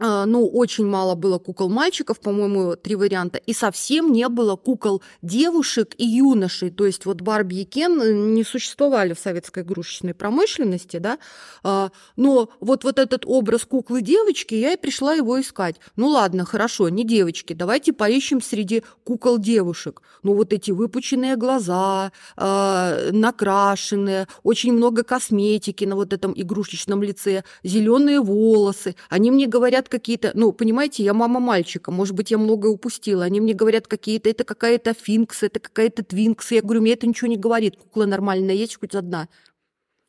ну, 0.00 0.46
очень 0.48 0.86
мало 0.86 1.14
было 1.14 1.38
кукол 1.38 1.68
мальчиков, 1.68 2.20
по-моему, 2.20 2.74
три 2.76 2.96
варианта, 2.96 3.38
и 3.38 3.52
совсем 3.52 4.12
не 4.12 4.28
было 4.28 4.56
кукол 4.56 5.02
девушек 5.20 5.94
и 5.98 6.06
юношей. 6.06 6.70
То 6.70 6.86
есть 6.86 7.04
вот 7.04 7.20
Барби 7.20 7.56
и 7.56 7.64
Кен 7.64 8.00
э, 8.00 8.12
не 8.12 8.42
существовали 8.42 9.12
в 9.12 9.18
советской 9.18 9.62
игрушечной 9.62 10.14
промышленности, 10.14 10.96
да, 10.96 11.18
а, 11.62 11.90
но 12.16 12.48
вот, 12.60 12.84
вот 12.84 12.98
этот 12.98 13.24
образ 13.26 13.66
куклы 13.66 14.00
девочки, 14.00 14.54
я 14.54 14.72
и 14.72 14.76
пришла 14.78 15.12
его 15.12 15.38
искать. 15.38 15.76
Ну 15.96 16.08
ладно, 16.08 16.46
хорошо, 16.46 16.88
не 16.88 17.04
девочки, 17.04 17.52
давайте 17.52 17.92
поищем 17.92 18.40
среди 18.40 18.82
кукол 19.04 19.38
девушек. 19.38 20.00
Ну 20.22 20.32
вот 20.32 20.54
эти 20.54 20.70
выпученные 20.70 21.36
глаза, 21.36 22.12
а, 22.36 23.10
накрашенные, 23.12 24.28
очень 24.42 24.72
много 24.72 25.02
косметики 25.02 25.84
на 25.84 25.94
вот 25.94 26.14
этом 26.14 26.32
игрушечном 26.34 27.02
лице, 27.02 27.44
зеленые 27.62 28.20
волосы. 28.20 28.94
Они 29.10 29.30
мне 29.30 29.46
говорят, 29.46 29.89
какие-то, 29.90 30.32
ну, 30.34 30.52
понимаете, 30.52 31.02
я 31.02 31.12
мама 31.12 31.40
мальчика, 31.40 31.90
может 31.90 32.14
быть, 32.14 32.30
я 32.30 32.38
многое 32.38 32.72
упустила. 32.72 33.24
Они 33.24 33.40
мне 33.40 33.52
говорят 33.52 33.86
какие-то, 33.86 34.30
это 34.30 34.44
какая-то 34.44 34.94
финкс, 34.94 35.42
это 35.42 35.60
какая-то 35.60 36.02
твинкс. 36.02 36.50
Я 36.52 36.62
говорю, 36.62 36.80
мне 36.80 36.94
это 36.94 37.06
ничего 37.06 37.28
не 37.28 37.36
говорит. 37.36 37.76
Кукла 37.76 38.06
нормальная 38.06 38.54
есть 38.54 38.78
хоть 38.80 38.94
одна. 38.94 39.28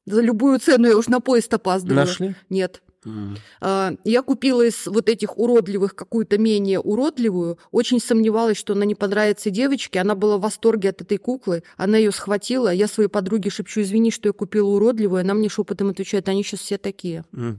За 0.06 0.22
любую 0.22 0.60
цену 0.60 0.88
я 0.88 0.98
уж 0.98 1.08
на 1.08 1.20
поезд 1.20 1.54
опаздывала. 1.54 2.06
Нашли? 2.06 2.36
Нет. 2.50 2.82
Mm. 3.06 3.98
Я 4.04 4.22
купила 4.22 4.62
из 4.62 4.86
вот 4.86 5.10
этих 5.10 5.38
уродливых 5.38 5.96
какую-то 5.96 6.38
менее 6.38 6.80
уродливую. 6.80 7.58
Очень 7.72 8.00
сомневалась, 8.00 8.58
что 8.58 8.74
она 8.74 8.86
не 8.86 8.96
понравится 8.96 9.50
девочке. 9.50 10.00
Она 10.00 10.16
была 10.16 10.38
в 10.38 10.42
восторге 10.42 10.90
от 10.90 11.02
этой 11.02 11.18
куклы. 11.18 11.64
Она 11.78 11.98
ее 11.98 12.12
схватила. 12.12 12.72
Я 12.72 12.88
своей 12.88 13.10
подруге 13.10 13.50
шепчу, 13.50 13.82
извини, 13.82 14.12
что 14.12 14.30
я 14.30 14.34
купила 14.34 14.70
уродливую. 14.70 15.22
Она 15.22 15.34
мне 15.34 15.50
шепотом 15.50 15.90
отвечает, 15.90 16.30
они 16.30 16.44
сейчас 16.44 16.60
все 16.60 16.78
такие. 16.78 17.26
Mm-hmm. 17.34 17.56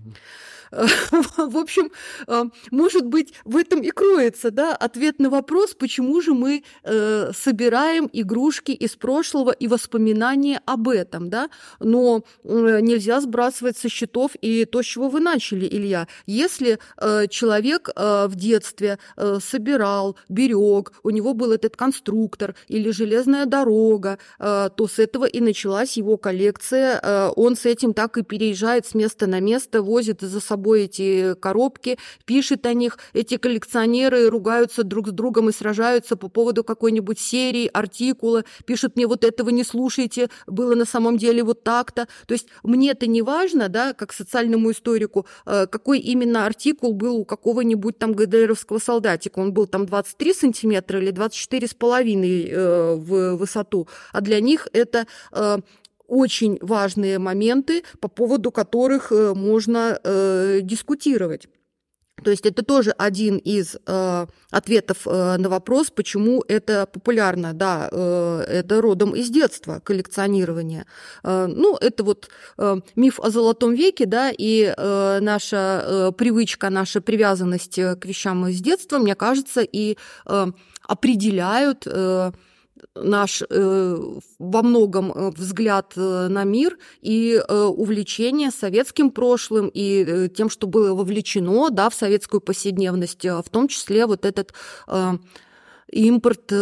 В 1.36 1.58
общем, 1.58 1.90
а, 2.26 2.46
может 2.70 3.06
быть, 3.06 3.34
в 3.44 3.56
этом 3.56 3.82
и 3.82 3.90
кроется 3.90 4.50
да, 4.50 4.74
ответ 4.74 5.18
на 5.18 5.28
вопрос, 5.28 5.74
почему 5.74 6.20
же 6.22 6.32
мы 6.32 6.64
э, 6.82 7.30
собираем 7.34 8.08
игрушки 8.12 8.72
из 8.72 8.96
прошлого 8.96 9.50
и 9.50 9.68
воспоминания 9.68 10.62
об 10.64 10.88
этом. 10.88 11.28
Да? 11.28 11.50
Но 11.78 12.24
нельзя 12.44 13.20
сбрасывать 13.20 13.76
со 13.76 13.88
счетов 13.88 14.32
и 14.40 14.64
то, 14.64 14.82
с 14.82 14.86
чего 14.86 15.08
вы 15.08 15.20
начали, 15.20 15.66
Илья. 15.66 16.08
Если 16.26 16.78
э, 16.96 17.26
человек 17.28 17.90
э, 17.94 18.26
в 18.28 18.34
детстве 18.36 18.98
собирал, 19.40 20.16
берег, 20.28 20.92
у 21.02 21.10
него 21.10 21.34
был 21.34 21.52
этот 21.52 21.76
конструктор 21.76 22.54
или 22.68 22.90
железная 22.90 23.46
дорога, 23.46 24.18
то 24.38 24.72
с 24.88 24.98
этого 24.98 25.24
и 25.24 25.40
началась 25.40 25.96
его 25.96 26.16
коллекция. 26.16 27.30
Он 27.30 27.56
с 27.56 27.64
этим 27.66 27.94
так 27.94 28.16
и 28.18 28.22
переезжает 28.22 28.86
с 28.86 28.94
места 28.94 29.26
на 29.26 29.40
место, 29.40 29.82
возит 29.82 30.20
за 30.20 30.40
собой 30.40 30.61
собой 30.62 30.84
эти 30.84 31.34
коробки, 31.34 31.98
пишет 32.24 32.66
о 32.66 32.74
них. 32.74 32.98
Эти 33.14 33.36
коллекционеры 33.36 34.28
ругаются 34.28 34.84
друг 34.84 35.08
с 35.08 35.10
другом 35.10 35.48
и 35.48 35.52
сражаются 35.52 36.16
по 36.16 36.28
поводу 36.28 36.62
какой-нибудь 36.62 37.18
серии, 37.18 37.68
артикула, 37.72 38.44
пишут 38.64 38.96
мне 38.96 39.06
вот 39.06 39.24
этого 39.24 39.50
не 39.50 39.64
слушайте, 39.64 40.28
было 40.46 40.74
на 40.74 40.84
самом 40.84 41.18
деле 41.18 41.42
вот 41.42 41.64
так-то. 41.64 42.06
То 42.26 42.34
есть 42.34 42.46
мне 42.62 42.90
это 42.90 43.06
не 43.08 43.22
важно, 43.22 43.68
да, 43.68 43.92
как 43.92 44.12
социальному 44.12 44.70
историку, 44.70 45.26
э, 45.46 45.66
какой 45.66 45.98
именно 45.98 46.46
артикул 46.46 46.94
был 46.94 47.16
у 47.16 47.24
какого-нибудь 47.24 47.98
там 47.98 48.12
ГДРовского 48.12 48.78
солдатика. 48.78 49.40
Он 49.40 49.52
был 49.52 49.66
там 49.66 49.86
23 49.86 50.34
сантиметра 50.34 51.00
или 51.00 51.10
24 51.10 51.66
с 51.66 51.74
половиной 51.74 52.48
э, 52.48 52.94
в 52.94 53.36
высоту. 53.36 53.88
А 54.12 54.20
для 54.20 54.40
них 54.40 54.68
это 54.72 55.06
э, 55.32 55.58
очень 56.12 56.58
важные 56.60 57.18
моменты, 57.18 57.82
по 58.00 58.08
поводу 58.08 58.50
которых 58.50 59.10
можно 59.10 59.98
дискутировать. 60.62 61.48
То 62.22 62.30
есть 62.30 62.46
это 62.46 62.62
тоже 62.62 62.90
один 62.92 63.38
из 63.38 63.76
э, 63.86 64.26
ответов 64.50 65.06
э, 65.06 65.36
на 65.38 65.48
вопрос, 65.48 65.90
почему 65.90 66.44
это 66.46 66.86
популярно. 66.86 67.52
Да, 67.52 67.88
э, 67.90 68.44
это 68.48 68.80
родом 68.80 69.16
из 69.16 69.30
детства 69.30 69.80
коллекционирование. 69.84 70.86
Э, 71.24 71.46
ну, 71.46 71.76
это 71.76 72.04
вот 72.04 72.28
э, 72.58 72.76
миф 72.96 73.18
о 73.18 73.30
золотом 73.30 73.74
веке, 73.74 74.06
да, 74.06 74.30
и 74.30 74.72
э, 74.76 75.18
наша 75.20 75.84
э, 75.84 76.12
привычка, 76.16 76.70
наша 76.70 77.00
привязанность 77.00 77.76
к 77.76 78.04
вещам 78.04 78.46
из 78.46 78.60
детства, 78.60 78.98
мне 78.98 79.14
кажется, 79.14 79.62
и 79.62 79.96
э, 80.26 80.46
определяют 80.86 81.86
э, 81.86 82.32
наш 82.94 83.42
э, 83.48 83.96
во 84.38 84.62
многом 84.62 85.12
э, 85.12 85.30
взгляд 85.30 85.92
э, 85.96 86.28
на 86.28 86.44
мир 86.44 86.78
и 87.00 87.40
увлечение 87.48 88.50
советским 88.50 89.10
прошлым 89.10 89.70
и 89.72 90.28
тем, 90.34 90.50
что 90.50 90.66
было 90.66 90.94
вовлечено 90.94 91.70
да, 91.70 91.90
в 91.90 91.94
советскую 91.94 92.40
повседневность, 92.40 93.24
в 93.24 93.44
том 93.50 93.68
числе 93.68 94.06
вот 94.06 94.24
этот 94.24 94.52
импорт 95.90 96.52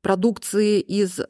продукции 0.00 0.80
из 0.80 1.20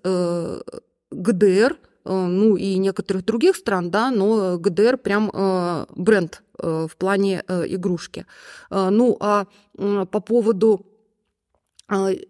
ГДР, 1.11 1.79
ну 2.05 2.57
и 2.57 2.77
некоторых 2.77 3.25
других 3.25 3.57
стран, 3.57 3.91
да, 3.91 4.11
но 4.11 4.59
ГДР 4.59 4.99
прям 4.99 5.87
бренд 5.95 6.43
в 6.59 6.91
плане 6.99 7.43
игрушки. 7.49 8.27
Ну 8.71 9.17
а 9.21 9.47
по 9.77 10.21
поводу 10.21 10.87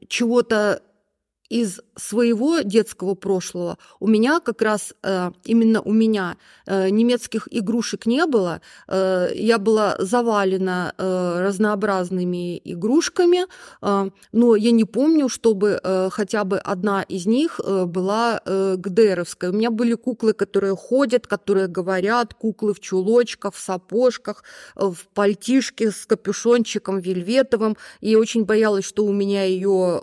чего-то 0.08 0.82
из 1.50 1.80
своего 1.96 2.60
детского 2.60 3.14
прошлого 3.14 3.78
у 4.00 4.06
меня 4.06 4.40
как 4.40 4.62
раз 4.62 4.94
э, 5.02 5.30
именно 5.44 5.80
у 5.82 5.92
меня 5.92 6.36
э, 6.66 6.88
немецких 6.88 7.48
игрушек 7.50 8.06
не 8.06 8.26
было. 8.26 8.60
Э, 8.88 9.28
я 9.34 9.58
была 9.58 9.96
завалена 9.98 10.94
разнообразными 10.98 12.60
игрушками, 12.64 13.46
но 13.80 14.56
я 14.56 14.70
не 14.70 14.84
помню, 14.84 15.28
чтобы 15.28 15.80
хотя 16.12 16.44
бы 16.44 16.58
одна 16.58 17.02
из 17.02 17.26
них 17.26 17.60
была 17.64 18.40
ГДРовская. 18.44 19.50
У 19.50 19.54
меня 19.54 19.70
были 19.70 19.94
куклы, 19.94 20.32
которые 20.32 20.76
ходят, 20.76 21.26
которые 21.26 21.66
говорят, 21.66 22.34
куклы 22.34 22.74
в 22.74 22.80
чулочках, 22.80 23.54
в 23.54 23.58
сапожках, 23.58 24.44
в 24.74 24.96
пальтишке 25.14 25.90
с 25.90 26.06
капюшончиком 26.06 26.98
вельветовым. 26.98 27.76
И 28.00 28.16
очень 28.16 28.44
боялась, 28.44 28.84
что 28.84 29.04
у 29.04 29.12
меня 29.12 29.44
ее 29.44 30.00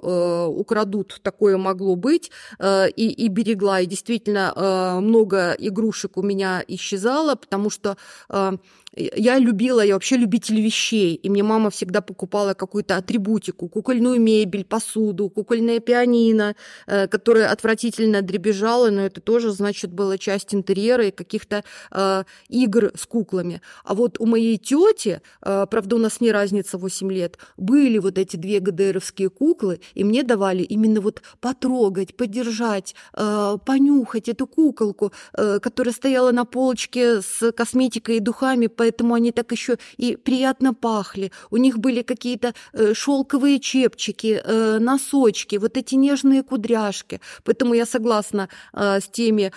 украдут 0.47 1.19
такое 1.31 1.57
могло 1.57 1.95
быть, 1.95 2.31
э, 2.59 2.89
и, 2.89 3.25
и 3.25 3.29
берегла. 3.29 3.79
И 3.79 3.85
действительно 3.85 4.53
э, 4.55 4.99
много 4.99 5.55
игрушек 5.59 6.17
у 6.17 6.21
меня 6.21 6.63
исчезало, 6.67 7.35
потому 7.35 7.69
что 7.69 7.95
э, 8.29 8.51
я 8.97 9.39
любила, 9.39 9.79
я 9.85 9.93
вообще 9.93 10.17
любитель 10.17 10.59
вещей, 10.59 11.15
и 11.15 11.29
мне 11.29 11.43
мама 11.43 11.69
всегда 11.69 12.01
покупала 12.01 12.53
какую-то 12.53 12.97
атрибутику, 12.97 13.69
кукольную 13.69 14.19
мебель, 14.19 14.65
посуду, 14.65 15.29
кукольное 15.29 15.79
пианино, 15.79 16.55
которое 16.87 17.47
отвратительно 17.47 18.21
дребезжало, 18.21 18.89
но 18.89 19.01
это 19.01 19.21
тоже, 19.21 19.51
значит, 19.51 19.93
была 19.93 20.17
часть 20.17 20.53
интерьера 20.53 21.05
и 21.05 21.11
каких-то 21.11 21.63
э, 21.91 22.23
игр 22.49 22.91
с 22.93 23.05
куклами. 23.05 23.61
А 23.85 23.93
вот 23.93 24.19
у 24.19 24.25
моей 24.25 24.57
тети, 24.57 25.21
э, 25.41 25.65
правда, 25.71 25.95
у 25.95 25.99
нас 25.99 26.19
не 26.19 26.31
разница 26.33 26.77
8 26.77 27.11
лет, 27.11 27.37
были 27.55 27.97
вот 27.97 28.17
эти 28.17 28.35
две 28.35 28.59
ГДРовские 28.59 29.29
куклы, 29.29 29.79
и 29.93 30.03
мне 30.03 30.23
давали 30.23 30.63
именно 30.63 30.99
вот 31.01 31.20
потрогать, 31.39 32.15
подержать, 32.15 32.95
э, 33.13 33.57
понюхать 33.65 34.29
эту 34.29 34.47
куколку, 34.47 35.11
э, 35.33 35.59
которая 35.59 35.93
стояла 35.93 36.31
на 36.31 36.45
полочке 36.45 37.21
с 37.21 37.51
косметикой 37.51 38.17
и 38.17 38.19
духами, 38.19 38.67
поэтому 38.67 39.13
они 39.13 39.31
так 39.31 39.51
еще 39.51 39.77
и 39.97 40.15
приятно 40.15 40.73
пахли. 40.73 41.31
У 41.49 41.57
них 41.57 41.79
были 41.79 42.01
какие-то 42.01 42.53
э, 42.73 42.93
шелковые 42.93 43.59
чепчики, 43.59 44.41
э, 44.43 44.79
носочки, 44.79 45.57
вот 45.57 45.77
эти 45.77 45.95
нежные 45.95 46.43
кудряшки. 46.43 47.19
Поэтому 47.43 47.73
я 47.73 47.85
согласна 47.85 48.49
э, 48.73 48.99
с 48.99 49.07
теми 49.07 49.51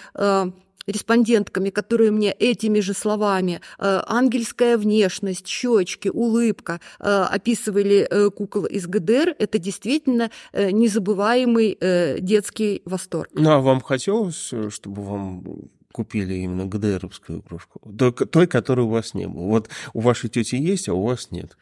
респондентками, 0.86 1.70
которые 1.70 2.10
мне 2.10 2.32
этими 2.32 2.80
же 2.80 2.94
словами 2.94 3.60
э, 3.78 4.02
ангельская 4.06 4.76
внешность, 4.76 5.46
щечки, 5.46 6.08
улыбка 6.08 6.80
э, 7.00 7.04
описывали 7.04 8.06
э, 8.08 8.30
кукол 8.30 8.66
из 8.66 8.86
ГДР, 8.86 9.34
это 9.38 9.58
действительно 9.58 10.30
э, 10.52 10.70
незабываемый 10.70 11.76
э, 11.80 12.18
детский 12.20 12.82
восторг. 12.84 13.30
Ну, 13.34 13.50
а 13.50 13.60
вам 13.60 13.80
хотелось, 13.80 14.52
чтобы 14.70 15.02
вам 15.02 15.70
купили 15.92 16.34
именно 16.34 16.66
ГДРовскую 16.66 17.40
игрушку? 17.40 17.80
Той, 17.96 18.12
той, 18.12 18.46
которой 18.46 18.80
у 18.80 18.88
вас 18.88 19.14
не 19.14 19.28
было. 19.28 19.44
Вот 19.44 19.68
у 19.92 20.00
вашей 20.00 20.28
тети 20.28 20.56
есть, 20.56 20.88
а 20.88 20.94
у 20.94 21.04
вас 21.04 21.30
нет. 21.30 21.56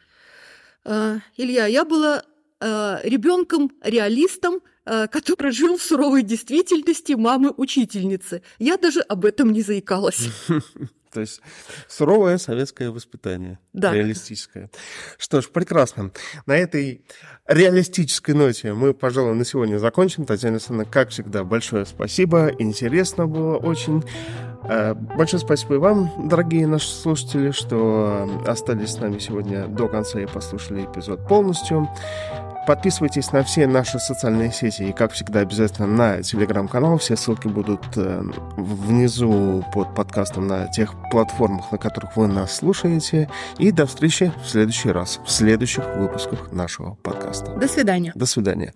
А, 0.85 1.19
Илья, 1.37 1.67
я 1.67 1.85
была 1.85 2.23
а, 2.59 2.99
ребенком, 3.03 3.71
реалистом, 3.83 4.55
а, 4.55 4.72
который 4.85 5.51
жил 5.51 5.77
в 5.77 5.81
суровой 5.81 6.23
действительности 6.23 7.13
мамы-учительницы. 7.13 8.41
Я 8.59 8.77
даже 8.77 9.01
об 9.01 9.25
этом 9.25 9.51
не 9.51 9.61
заикалась. 9.61 10.29
То 11.13 11.21
есть 11.21 11.41
суровое 11.87 12.39
советское 12.39 12.89
воспитание, 12.89 13.59
да. 13.71 13.93
реалистическое. 13.93 14.71
Что 15.19 15.41
ж, 15.41 15.49
прекрасно. 15.49 16.11
На 16.47 16.57
этой 16.57 17.05
реалистической 17.47 18.33
ноте 18.33 18.73
мы, 18.73 18.95
пожалуй, 18.95 19.35
на 19.35 19.45
сегодня 19.45 19.77
закончим. 19.77 20.25
Татьяна 20.25 20.55
Александровна, 20.55 20.91
как 20.91 21.09
всегда, 21.09 21.43
большое 21.43 21.85
спасибо. 21.85 22.51
Интересно 22.57 23.27
было 23.27 23.57
очень. 23.57 24.03
Э, 24.67 24.95
большое 24.95 25.39
спасибо 25.41 25.75
и 25.75 25.77
вам, 25.77 26.29
дорогие 26.29 26.65
наши 26.65 26.87
слушатели, 26.87 27.51
что 27.51 28.41
остались 28.47 28.91
с 28.91 28.97
нами 28.97 29.19
сегодня 29.19 29.67
до 29.67 29.87
конца 29.87 30.19
и 30.19 30.25
послушали 30.25 30.85
эпизод 30.85 31.27
полностью. 31.27 31.87
Подписывайтесь 32.65 33.31
на 33.31 33.43
все 33.43 33.67
наши 33.67 33.99
социальные 33.99 34.51
сети 34.51 34.83
и, 34.83 34.93
как 34.93 35.11
всегда, 35.11 35.41
обязательно 35.41 35.87
на 35.87 36.23
телеграм-канал. 36.23 36.97
Все 36.97 37.15
ссылки 37.15 37.47
будут 37.47 37.81
э, 37.97 38.21
внизу 38.55 39.65
под 39.73 39.93
подкастом 39.93 40.47
на 40.47 40.67
тех 40.67 40.93
платформах, 41.11 41.71
на 41.71 41.77
которых 41.77 42.15
вы 42.15 42.27
нас 42.27 42.55
слушаете. 42.55 43.29
И 43.57 43.71
до 43.71 43.85
встречи 43.85 44.31
в 44.43 44.49
следующий 44.49 44.91
раз, 44.91 45.19
в 45.25 45.31
следующих 45.31 45.83
выпусках 45.95 46.51
нашего 46.51 46.95
подкаста. 46.95 47.53
До 47.55 47.67
свидания. 47.67 48.13
До 48.15 48.25
свидания. 48.25 48.73